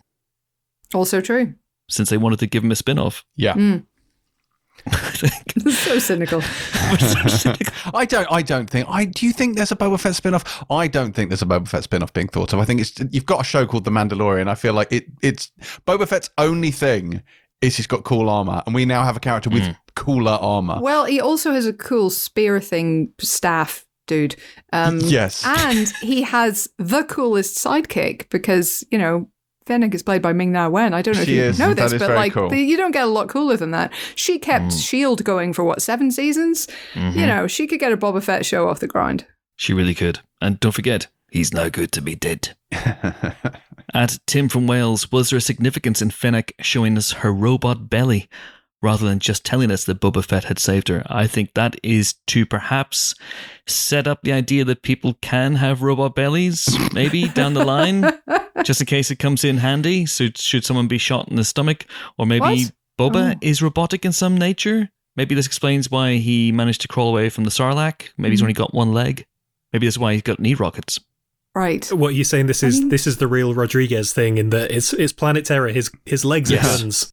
[0.94, 1.54] Also true.
[1.88, 3.24] Since they wanted to give him a spin off.
[3.36, 3.54] yeah.
[3.54, 3.84] Mm.
[5.70, 6.40] so cynical.
[7.94, 8.30] I don't.
[8.30, 8.86] I don't think.
[8.88, 9.26] I do.
[9.26, 10.64] You think there's a Boba Fett spin-off?
[10.70, 12.58] I don't think there's a Boba Fett spin-off being thought of.
[12.58, 14.48] I think it's you've got a show called The Mandalorian.
[14.48, 15.06] I feel like it.
[15.22, 15.50] It's
[15.86, 17.22] Boba Fett's only thing
[17.62, 20.78] is he's got cool armor, and we now have a character with cooler armor.
[20.80, 24.36] Well, he also has a cool spear thing staff, dude.
[24.72, 25.42] Um, Yes.
[25.44, 29.28] and he has the coolest sidekick because you know.
[29.66, 30.94] Fennec is played by Ming Na Wen.
[30.94, 31.58] I don't know She if you is.
[31.58, 32.48] know this, but like cool.
[32.48, 33.92] the, you don't get a lot cooler than that.
[34.14, 34.80] She kept Mm.
[34.88, 36.68] Shield going for what seven seasons.
[36.94, 37.14] Mhm.
[37.16, 39.26] You know, she could get a Boba Fett show off the ground.
[39.56, 40.20] She really could.
[40.40, 42.54] And don't forget, he's no good to be dead.
[43.94, 48.28] At Tim from Wales, was there a significance in Fennec showing us her robot belly
[48.82, 51.02] rather than just telling us that Boba Fett had saved her?
[51.06, 53.14] I think that is to perhaps
[53.66, 58.12] set up the idea that people can have robot bellies, maybe down the line,
[58.64, 60.06] just in case it comes in handy.
[60.06, 61.86] So, should someone be shot in the stomach,
[62.18, 62.72] or maybe What?
[63.12, 63.38] Boba Oh.
[63.42, 64.90] is robotic in some nature?
[65.16, 68.08] Maybe this explains why he managed to crawl away from the Sarlacc.
[68.18, 68.44] Maybe he's Mhm.
[68.44, 69.24] only got one leg.
[69.72, 70.98] Maybe that's why he's got knee rockets.
[71.54, 71.90] Right.
[71.90, 72.46] What you're you saying?
[72.46, 75.44] This is I mean- this is the real Rodriguez thing in that it's it's Planet
[75.46, 75.68] Terror.
[75.68, 76.64] His his legs Yes.
[76.64, 77.12] are guns.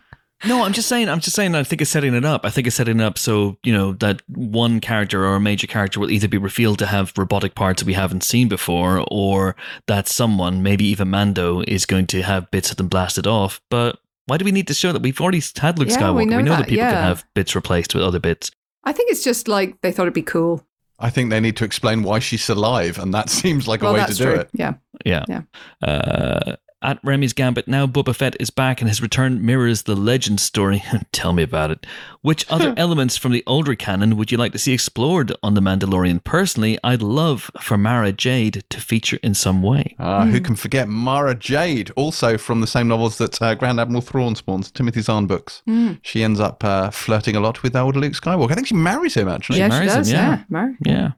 [0.46, 1.08] No, I'm just saying.
[1.08, 1.54] I'm just saying.
[1.54, 2.44] I think it's setting it up.
[2.44, 5.66] I think it's setting it up so you know that one character or a major
[5.66, 9.56] character will either be revealed to have robotic parts that we haven't seen before, or
[9.86, 13.60] that someone, maybe even Mando, is going to have bits of them blasted off.
[13.70, 15.02] But why do we need to show that?
[15.02, 16.16] We've already had Luke Yeah, Skywalker.
[16.16, 18.50] we know that, that, people can have bits replaced with other bits.
[18.84, 20.66] I think it's just like they thought it'd be cool.
[20.98, 24.04] I think they need to explain why she's alive, and that seems like a way
[24.04, 24.34] to do true.
[24.34, 24.50] it.
[24.52, 24.74] Yeah.
[25.06, 25.24] Yeah.
[25.28, 25.42] Yeah.
[25.82, 30.38] Uh, at Remy's Gambit, now Boba Fett is back and his return mirrors the legend
[30.40, 30.82] story.
[31.12, 31.86] Tell me about it.
[32.22, 35.60] Which other elements from the older canon would you like to see explored on The
[35.60, 36.22] Mandalorian?
[36.24, 39.94] Personally, I'd love for Mara Jade to feature in some way.
[39.98, 44.02] Uh, Who can forget Mara Jade, also from the same novels that uh, Grand Admiral
[44.02, 45.62] Thrawn spawns, Timothy Zahn books.
[45.68, 45.98] Mm.
[46.02, 48.52] She ends up uh, flirting a lot with old Luke Skywalker.
[48.52, 49.58] I think she marries him, actually.
[49.58, 50.12] Yeah, she marries him, does.
[50.12, 50.28] yeah.
[50.38, 50.44] Yeah.
[50.48, 51.10] Mar- Yeah.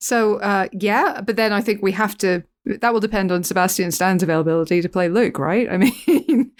[0.00, 2.44] So, uh, yeah, but then I think we have to.
[2.80, 5.68] That will depend on Sebastian Stan's availability to play Luke, right?
[5.70, 6.52] I mean,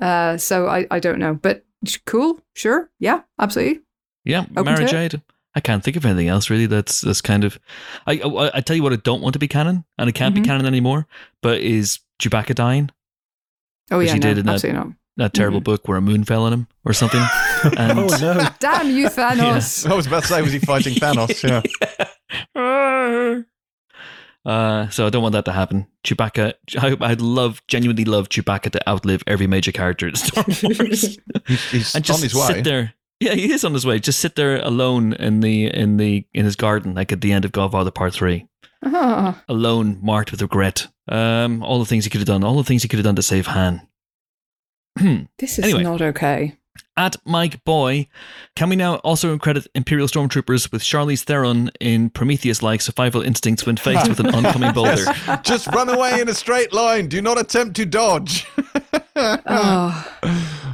[0.00, 1.64] uh, so I, I don't know, but
[2.04, 3.80] cool, sure, yeah, absolutely.
[4.24, 4.90] Yeah, Open Mara to it?
[4.90, 5.22] Jade.
[5.54, 6.66] I can't think of anything else really.
[6.66, 7.58] That's that's kind of.
[8.06, 10.34] I, I I tell you what, I don't want to be canon, and it can't
[10.34, 10.42] Mhm.
[10.42, 11.06] be canon anymore.
[11.42, 12.90] But is Chewbacca dying?
[13.90, 14.88] Oh yeah, he no, did in that- absolutely not.
[15.18, 17.22] That terrible book where a moon fell on him or something.
[17.78, 18.46] And oh no!
[18.58, 19.90] Damn you, Thanos!
[19.90, 21.42] I was about to say, was he fighting Thanos?
[21.42, 21.62] Yeah.
[24.46, 25.88] Uh, so I don't want that to happen.
[26.04, 31.18] Chewbacca, I, I'd love, genuinely love Chewbacca to outlive every major character in Star Wars,
[31.48, 32.46] He's, he's and just on his way.
[32.46, 32.94] sit there.
[33.18, 33.98] Yeah, he is on his way.
[33.98, 37.44] Just sit there alone in the in the in his garden, like at the end
[37.44, 38.46] of Godfather Part Three,
[38.84, 40.86] Ah, alone, marked with regret.
[41.08, 43.16] Um, all the things he could have done, all the things he could have done
[43.16, 43.80] to save Han.
[45.38, 45.82] this is Anyway.
[45.82, 46.56] not okay.
[46.96, 48.08] At Mike Boy,
[48.54, 53.76] can we now also credit Imperial Stormtroopers with Charlize Theron in Prometheus-like survival instincts when
[53.76, 55.02] faced with an oncoming boulder?
[55.04, 55.40] Yes.
[55.44, 57.08] Just run away in a straight line.
[57.08, 58.46] Do not attempt to dodge.
[59.18, 60.08] Oh,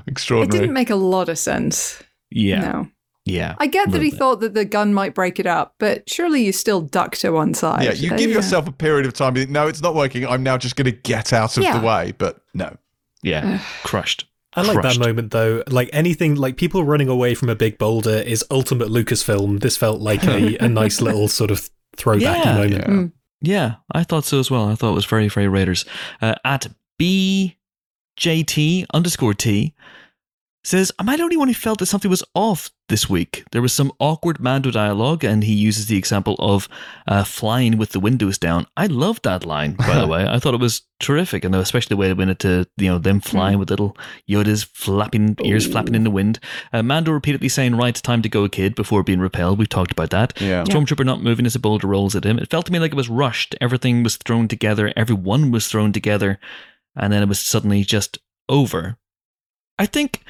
[0.06, 2.02] it didn't make a lot of sense.
[2.30, 2.88] Yeah, No,
[3.24, 3.54] yeah.
[3.58, 4.18] I get that he bit.
[4.18, 7.54] thought that the gun might break it up, but surely you still duck to one
[7.54, 7.84] side.
[7.84, 9.34] yeah, you Uh, give yourself a period of time.
[9.50, 10.26] No, it's not working.
[10.26, 11.78] I'm now just going to get out of Yeah.
[11.78, 12.14] the way.
[12.18, 12.76] But no.
[13.22, 14.24] Yeah, crushed.
[14.54, 14.98] I like Crushed.
[14.98, 15.62] that moment though.
[15.68, 19.60] Like anything, like people running away from a big boulder is ultimate Lucasfilm.
[19.60, 22.54] This felt like a, a nice little sort of throwback Yeah.
[22.54, 22.72] moment.
[22.74, 22.86] Yeah.
[22.86, 23.12] Mm.
[23.44, 24.68] Yeah, I thought so as well.
[24.68, 25.84] I thought it was very, very Raiders.
[26.20, 26.68] Uh, at
[27.00, 29.74] BJT underscore T
[30.64, 33.44] says, Am I the only one who felt that something was off this week?
[33.52, 36.68] There was some awkward Mando dialogue, and he uses the example of
[37.08, 38.66] uh, flying with the windows down.
[38.76, 40.26] I loved that line, by the way.
[40.26, 43.20] I thought it was terrific, and especially the way they went into you know them
[43.20, 43.96] flying with little
[44.28, 46.38] Yoda's flapping ears flapping in the wind.
[46.72, 49.58] Uh, Mando repeatedly saying, "Right, time to go, kid," before being repelled.
[49.58, 50.40] We've talked about that.
[50.40, 50.64] Yeah.
[50.64, 52.38] Stormtrooper not moving as a boulder rolls at him.
[52.38, 53.56] It felt to me like it was rushed.
[53.60, 54.92] Everything was thrown together.
[54.96, 56.38] Everyone was thrown together.
[56.94, 58.98] And then it was suddenly just over.
[59.78, 60.22] I think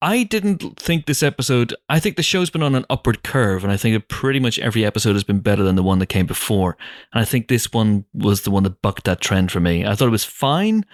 [0.00, 1.74] I didn't think this episode.
[1.88, 4.58] I think the show's been on an upward curve, and I think that pretty much
[4.60, 6.76] every episode has been better than the one that came before.
[7.12, 9.84] And I think this one was the one that bucked that trend for me.
[9.84, 10.84] I thought it was fine.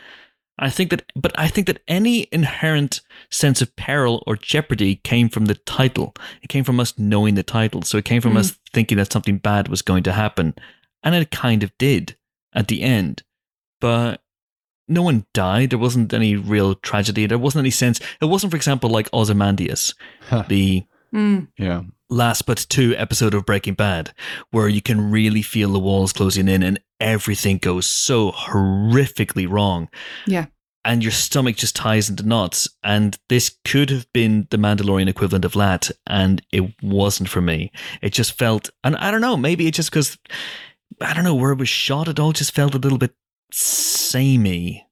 [0.58, 3.00] I think that, but I think that any inherent
[3.30, 6.14] sense of peril or jeopardy came from the title.
[6.42, 7.82] It came from us knowing the title.
[7.82, 8.38] So it came from Mm.
[8.38, 10.54] us thinking that something bad was going to happen.
[11.02, 12.16] And it kind of did
[12.54, 13.24] at the end.
[13.80, 14.22] But
[14.88, 15.70] no one died.
[15.70, 17.26] There wasn't any real tragedy.
[17.26, 18.00] There wasn't any sense.
[18.20, 19.94] It wasn't, for example, like Ozymandias,
[20.28, 20.44] Huh.
[20.48, 21.46] the Mm.
[21.58, 21.82] Yeah.
[22.10, 24.12] last but two episode of Breaking Bad,
[24.50, 29.88] where you can really feel the walls closing in and everything goes so horrifically wrong.
[30.26, 30.46] Yeah.
[30.84, 32.68] And your stomach just ties into knots.
[32.82, 35.90] And this could have been the Mandalorian equivalent of that.
[36.06, 37.72] And it wasn't for me.
[38.02, 40.18] It just felt, and I don't know, maybe it's just because,
[41.00, 43.14] I don't know, where it was shot, it all just felt a little bit
[43.54, 44.86] samey.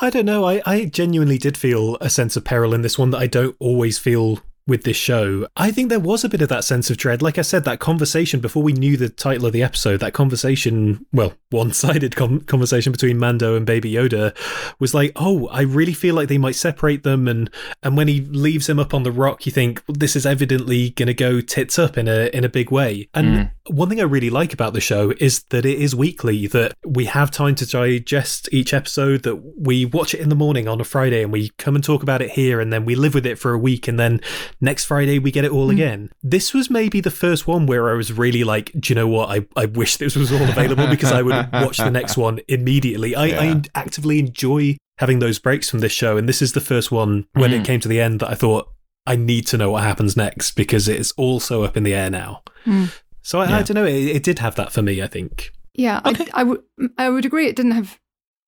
[0.00, 0.44] I don't know.
[0.44, 3.56] I, I genuinely did feel a sense of peril in this one that I don't
[3.58, 6.96] always feel with this show, I think there was a bit of that sense of
[6.96, 7.20] dread.
[7.20, 11.04] Like I said, that conversation before we knew the title of the episode, that conversation,
[11.12, 14.34] well, one sided com- conversation between Mando and Baby Yoda
[14.80, 17.28] was like, oh, I really feel like they might separate them.
[17.28, 17.50] And,
[17.82, 20.90] and when he leaves him up on the rock, you think well, this is evidently
[20.90, 23.08] going to go tits up in a, in a big way.
[23.12, 23.50] And mm.
[23.68, 27.04] one thing I really like about the show is that it is weekly, that we
[27.04, 30.84] have time to digest each episode, that we watch it in the morning on a
[30.84, 33.38] Friday and we come and talk about it here and then we live with it
[33.38, 34.20] for a week and then
[34.60, 36.10] next Friday we get it all again.
[36.22, 39.30] This was maybe the first one where I was really like, do you know what?
[39.30, 43.14] I, I wish this was all available because I would watch the next one immediately.
[43.14, 46.16] I, I actively enjoy having those breaks from this show.
[46.16, 48.68] And this is the first one when it came to the end that I thought,
[49.06, 52.08] I need to know what happens next because it's all so up in the air
[52.10, 52.42] now.
[52.64, 52.86] Hmm.
[53.22, 53.62] So I, I Yeah.
[53.64, 53.84] don't know.
[53.84, 55.50] It, it did have that for me, I think.
[55.74, 56.26] Yeah, Okay.
[56.32, 56.62] I, I would
[56.96, 57.98] I would agree it didn't have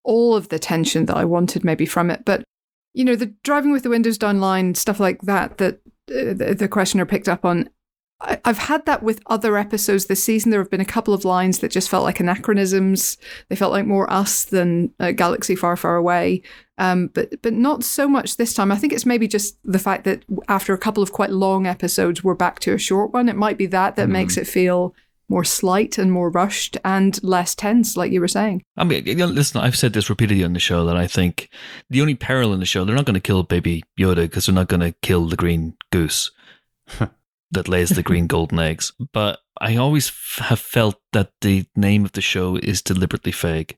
[0.04, 2.44] all of the tension that I wanted maybe from it, but
[2.94, 6.68] you know the driving with the windows down line stuff like that that the, the
[6.68, 7.68] questioner picked up on.
[8.20, 10.50] I, I've had that with other episodes this season.
[10.50, 13.18] There have been a couple of lines that just felt like anachronisms.
[13.48, 16.42] They felt like more us than a galaxy far, far away.
[16.78, 18.70] Um, but but not so much this time.
[18.70, 22.22] I think it's maybe just the fact that after a couple of quite long episodes,
[22.22, 23.28] we're back to a short one.
[23.28, 24.94] It might be that that makes it feel
[25.28, 28.62] more slight and more rushed and less tense, like you were saying.
[28.76, 31.48] I mean, you know, listen, I've said this repeatedly on the show that I think
[31.90, 34.54] the only peril in the show, they're not going to kill Baby Yoda because they're
[34.54, 36.30] not going to kill the green goose
[37.50, 38.92] that lays the green golden eggs.
[39.12, 43.76] But I always f- have felt that the name of the show is deliberately vague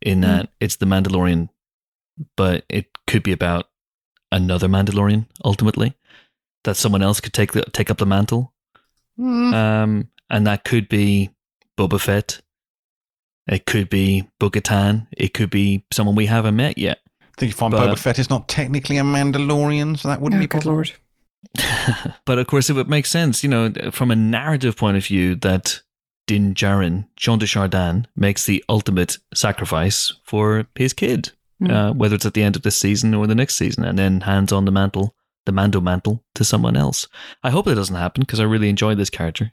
[0.00, 1.48] in that it's The Mandalorian,
[2.36, 3.66] but it could be about
[4.30, 5.96] another Mandalorian ultimately,
[6.64, 8.52] that someone else could take the, take up the mantle.
[9.18, 11.30] Um, and that could be
[11.78, 12.40] Boba Fett.
[13.46, 15.06] It could be Bo-Katan.
[15.16, 16.98] It could be someone we haven't met yet.
[17.20, 20.40] I think you find But- Boba Fett is not technically a Mandalorian, so that wouldn't
[20.40, 20.74] Oh, be good possible.
[20.74, 20.92] lord.
[22.24, 25.34] but of course, it would make sense, you know, from a narrative point of view,
[25.36, 25.82] that
[26.26, 31.32] Din Djarin, Jean de Chardin, makes the ultimate sacrifice for his kid,
[31.62, 31.70] Mm.
[31.70, 34.22] uh, whether it's at the end of this season or the next season, and then
[34.22, 35.14] hands on the mantle,
[35.46, 37.06] the Mando mantle, to someone else.
[37.44, 39.50] I hope that doesn't happen because I really enjoy this character.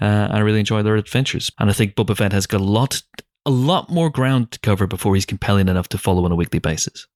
[0.00, 3.02] Uh, I really enjoy their adventures, and I think Boba Fett has got a lot,
[3.44, 6.58] a lot more ground to cover before he's compelling enough to follow on a weekly
[6.58, 7.06] basis.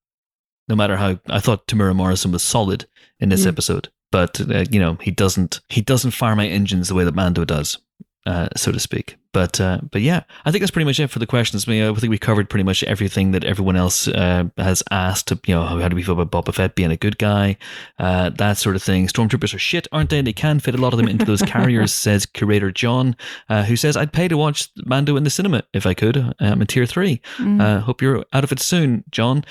[0.69, 2.87] No matter how I thought Temuera Morrison was solid
[3.21, 3.49] in this Mm.
[3.49, 7.15] episode, but uh, you know he doesn't he doesn't fire my engines the way that
[7.15, 7.79] Mando does,
[8.27, 9.17] uh, so to speak.
[9.35, 11.67] But uh, but yeah, I think that's pretty much it for the questions.
[11.67, 15.33] I, mean, I think we covered pretty much everything that everyone else uh, has asked.
[15.47, 17.57] You know, how do we feel about Boba Fett being a good guy,
[17.99, 19.09] uh, that sort of thing.
[19.09, 20.23] Stormtroopers are shit, aren't they?
[20.23, 23.17] They can fit a lot of them into those carriers, says curator John,
[23.49, 26.33] uh, who says I'd pay to watch Mando in the cinema if I could.
[26.39, 27.21] I'm in tier three.
[27.39, 27.61] Mm.
[27.61, 29.45] Uh, hope you're out of it soon, John.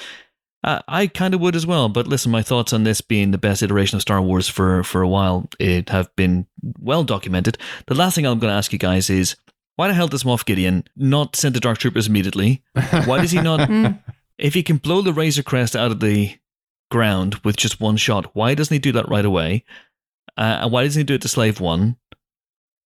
[0.63, 3.37] Uh, I kind of would as well, but listen, my thoughts on this being the
[3.37, 6.47] best iteration of Star Wars for for a while it have been
[6.79, 7.57] well documented.
[7.87, 9.35] The last thing I'm going to ask you guys is
[9.75, 12.63] why the hell does Moff Gideon not send the Dark Troopers immediately?
[13.05, 13.69] Why does he not?
[13.69, 13.99] Mm.
[14.37, 16.35] if he can blow the Razor Crest out of the
[16.91, 19.63] ground with just one shot, why doesn't he do that right away?
[20.37, 21.97] Uh, and why doesn't he do it to Slave One?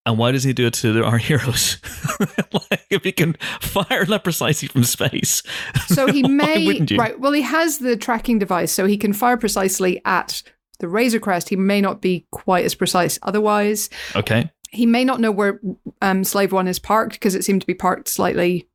[0.06, 1.78] And why doesn't he do it to our heroes?
[2.52, 5.42] like if he can fire precisely from space,
[5.86, 7.18] So he may right.
[7.20, 10.42] Well, he has the tracking device, so he can fire precisely at
[10.80, 11.48] the Razor Crest.
[11.50, 13.90] He may not be quite as precise otherwise.
[14.16, 14.50] Okay.
[14.70, 15.60] He may not know where
[16.02, 18.68] um, Slave One is parked because it seemed to be parked slightly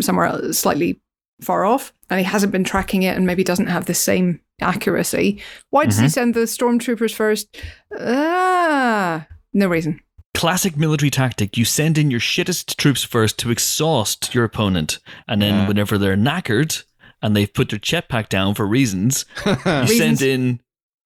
[0.00, 1.00] somewhere else, slightly
[1.40, 5.40] far off, and he hasn't been tracking it, and maybe doesn't have the same accuracy.
[5.70, 6.10] Why does he Mhm.
[6.12, 7.56] send the stormtroopers first?
[7.98, 10.00] Ah, no reason.
[10.34, 11.56] Classic military tactic.
[11.56, 14.98] You send in your shittest troops first to exhaust your opponent.
[15.26, 15.68] And then Yeah.
[15.68, 16.84] whenever they're knackered
[17.22, 19.98] and they've put their jetpack down for reasons, you Reasons?
[19.98, 20.60] send in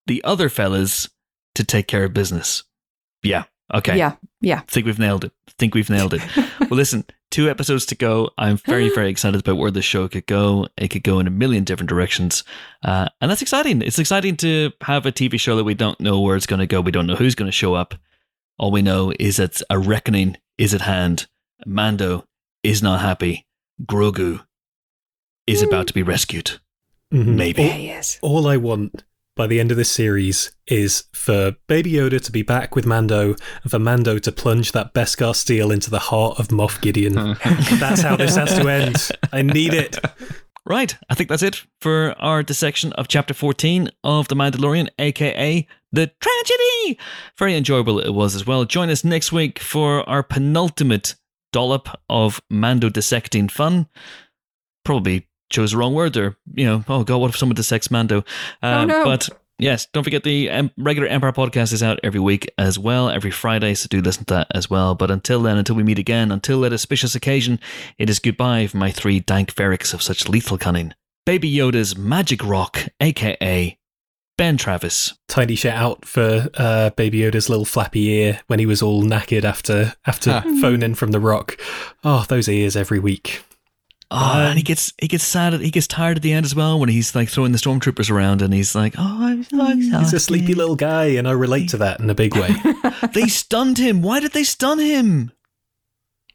[0.07, 1.09] the other fellas
[1.55, 2.63] to take care of business.
[3.23, 3.43] Yeah.
[3.73, 3.97] Okay.
[3.97, 4.61] Yeah, yeah.
[4.67, 5.31] think we've nailed it.
[5.57, 6.21] Think we've nailed it.
[6.59, 8.29] well, listen, two episodes to go.
[8.37, 10.67] I'm very, very excited about where the show could go.
[10.77, 12.43] It could go in a million different directions.
[12.83, 13.81] Uh, and that's exciting.
[13.81, 16.67] It's exciting to have a TV show that we don't know where it's going to
[16.67, 16.81] go.
[16.81, 17.95] We don't know who's going to show up.
[18.57, 21.27] All we know is that a reckoning is at hand.
[21.65, 22.25] Mando
[22.63, 23.47] is not happy.
[23.85, 24.43] Grogu
[25.47, 26.59] is about to be rescued.
[27.13, 27.35] Mhm.
[27.35, 27.63] Maybe.
[27.63, 28.19] Yeah, he is.
[28.21, 29.03] All I want
[29.35, 33.35] by the end of this series is for Baby Yoda to be back with Mando
[33.63, 37.15] and for Mando to plunge that Beskar steel into the heart of Moff Gideon.
[37.15, 37.79] Hmm.
[37.79, 39.09] That's how this has to end.
[39.31, 39.97] I need it.
[40.65, 40.95] Right.
[41.09, 46.11] I think that's it for our dissection of chapter 14 of The Mandalorian, aka The
[46.19, 46.99] Tragedy.
[47.37, 48.65] Very enjoyable it was as well.
[48.65, 51.15] Join us next week for our penultimate
[51.51, 53.87] dollop of Mando dissecting fun.
[54.85, 56.35] Probably chose the wrong word there.
[56.53, 58.19] You know, oh God, what if someone dissects Mando?
[58.63, 59.03] Uh, Oh, no.
[59.03, 59.29] But
[59.59, 63.29] Yes, don't forget the um, regular Empire podcast is out every week as well, every
[63.29, 64.95] Friday, so do listen to that as well.
[64.95, 67.59] But until then, until we meet again, until that auspicious occasion,
[67.99, 70.95] it is goodbye from my three dank ferrix of such lethal cunning.
[71.27, 73.77] Baby Yoda's Magic Rock, aka
[74.35, 75.13] Ben Travis.
[75.27, 79.43] Tiny shout out for uh, Baby Yoda's little flappy ear when he was all knackered
[79.43, 81.55] after after phoning from the rock.
[82.03, 83.43] Oh, those ears every week.
[84.13, 85.53] Oh, and he gets he gets sad.
[85.53, 88.11] At, he gets tired at the end as well when he's like throwing the stormtroopers
[88.11, 91.31] around, and he's like, "Oh, I'm so exhausted." He's a sleepy little guy, and I
[91.31, 92.49] relate to that in a big way.
[93.13, 94.01] they stunned him.
[94.01, 95.31] Why did they stun him?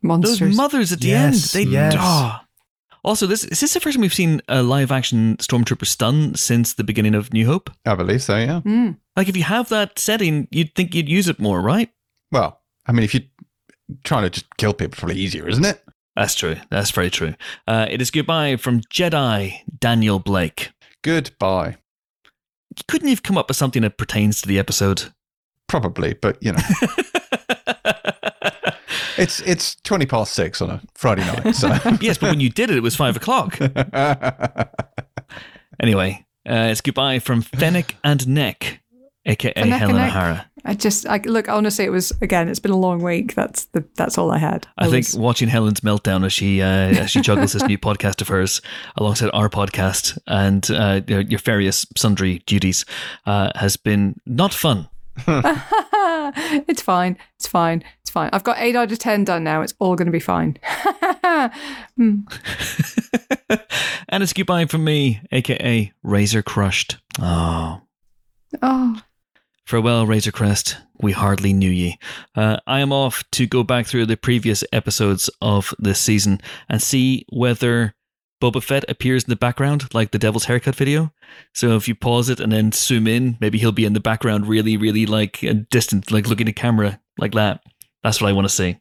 [0.03, 0.39] Monsters.
[0.39, 1.66] Those mothers at the Yes, end.
[1.66, 1.95] They yes.
[1.99, 2.47] Ah.
[3.05, 6.72] Also, this is this the first time we've seen a live action stormtrooper stun since
[6.72, 7.70] the beginning of New Hope?
[7.85, 8.37] I believe so.
[8.37, 8.62] Yeah.
[8.64, 8.97] Mm.
[9.16, 11.91] Like, if you have that setting, you'd think you'd use it more, right?
[12.33, 13.22] Well, I mean, if you're
[14.03, 15.83] trying to just kill people, it's probably easier, isn't it?
[16.17, 16.57] That's true.
[16.71, 17.35] That's very true.
[17.69, 20.71] Uh, it is goodbye from Jedi Daniel Blake.
[21.03, 21.77] Goodbye.
[22.89, 25.12] Couldn't you have come up with something that pertains to the episode?
[25.69, 26.59] Probably, but you know,
[29.19, 31.47] it's it's twenty past six on a Friday night.
[31.55, 31.69] So
[32.01, 33.59] yes, but when you did it, it was five o'clock.
[35.79, 38.81] Anyway, uh, it's goodbye from Fennec and Neck,
[39.27, 40.09] aka Fennec and Helen Neck.
[40.09, 40.51] O'Hara.
[40.67, 43.35] I just, I, look, honestly, it was, again, it's been a long week.
[43.35, 44.67] That's the, that's all I had.
[44.77, 48.21] I think was- watching Helen's meltdown as she uh, as she juggles this new podcast
[48.21, 48.61] of hers
[48.97, 52.85] alongside our podcast and uh, your, your various sundry duties
[53.27, 54.89] uh, has been not fun.
[55.27, 57.17] it's fine.
[57.37, 57.83] It's fine.
[58.03, 58.29] It's fine.
[58.33, 59.62] I've got eight out of 10 done now.
[59.62, 60.59] It's all going to be fine.
[61.97, 62.21] Hmm.
[64.09, 66.97] and it's goodbye from me, aka Razor Crushed.
[67.21, 67.83] Oh.
[68.62, 69.01] Oh,
[69.67, 70.77] Farewell, Razorcrest.
[71.01, 71.99] We hardly knew ye.
[72.35, 76.81] Uh, I am off to go back through the previous episodes of this season and
[76.81, 77.95] see whether
[78.41, 81.12] Boba Fett appears in the background, like the Devil's Haircut video.
[81.53, 84.47] So if you pause it and then zoom in, maybe he'll be in the background,
[84.47, 87.61] really, really like uh, distant, like looking at camera, like that.
[88.05, 88.79] That's what I want to see.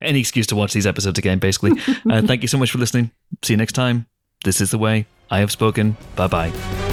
[0.00, 1.72] Any excuse to watch these episodes again, basically.
[2.10, 3.10] uh, thank you so much for listening.
[3.42, 4.06] See you next time.
[4.44, 5.06] This is the way.
[5.30, 5.96] I have spoken.
[6.14, 6.83] Bye bye.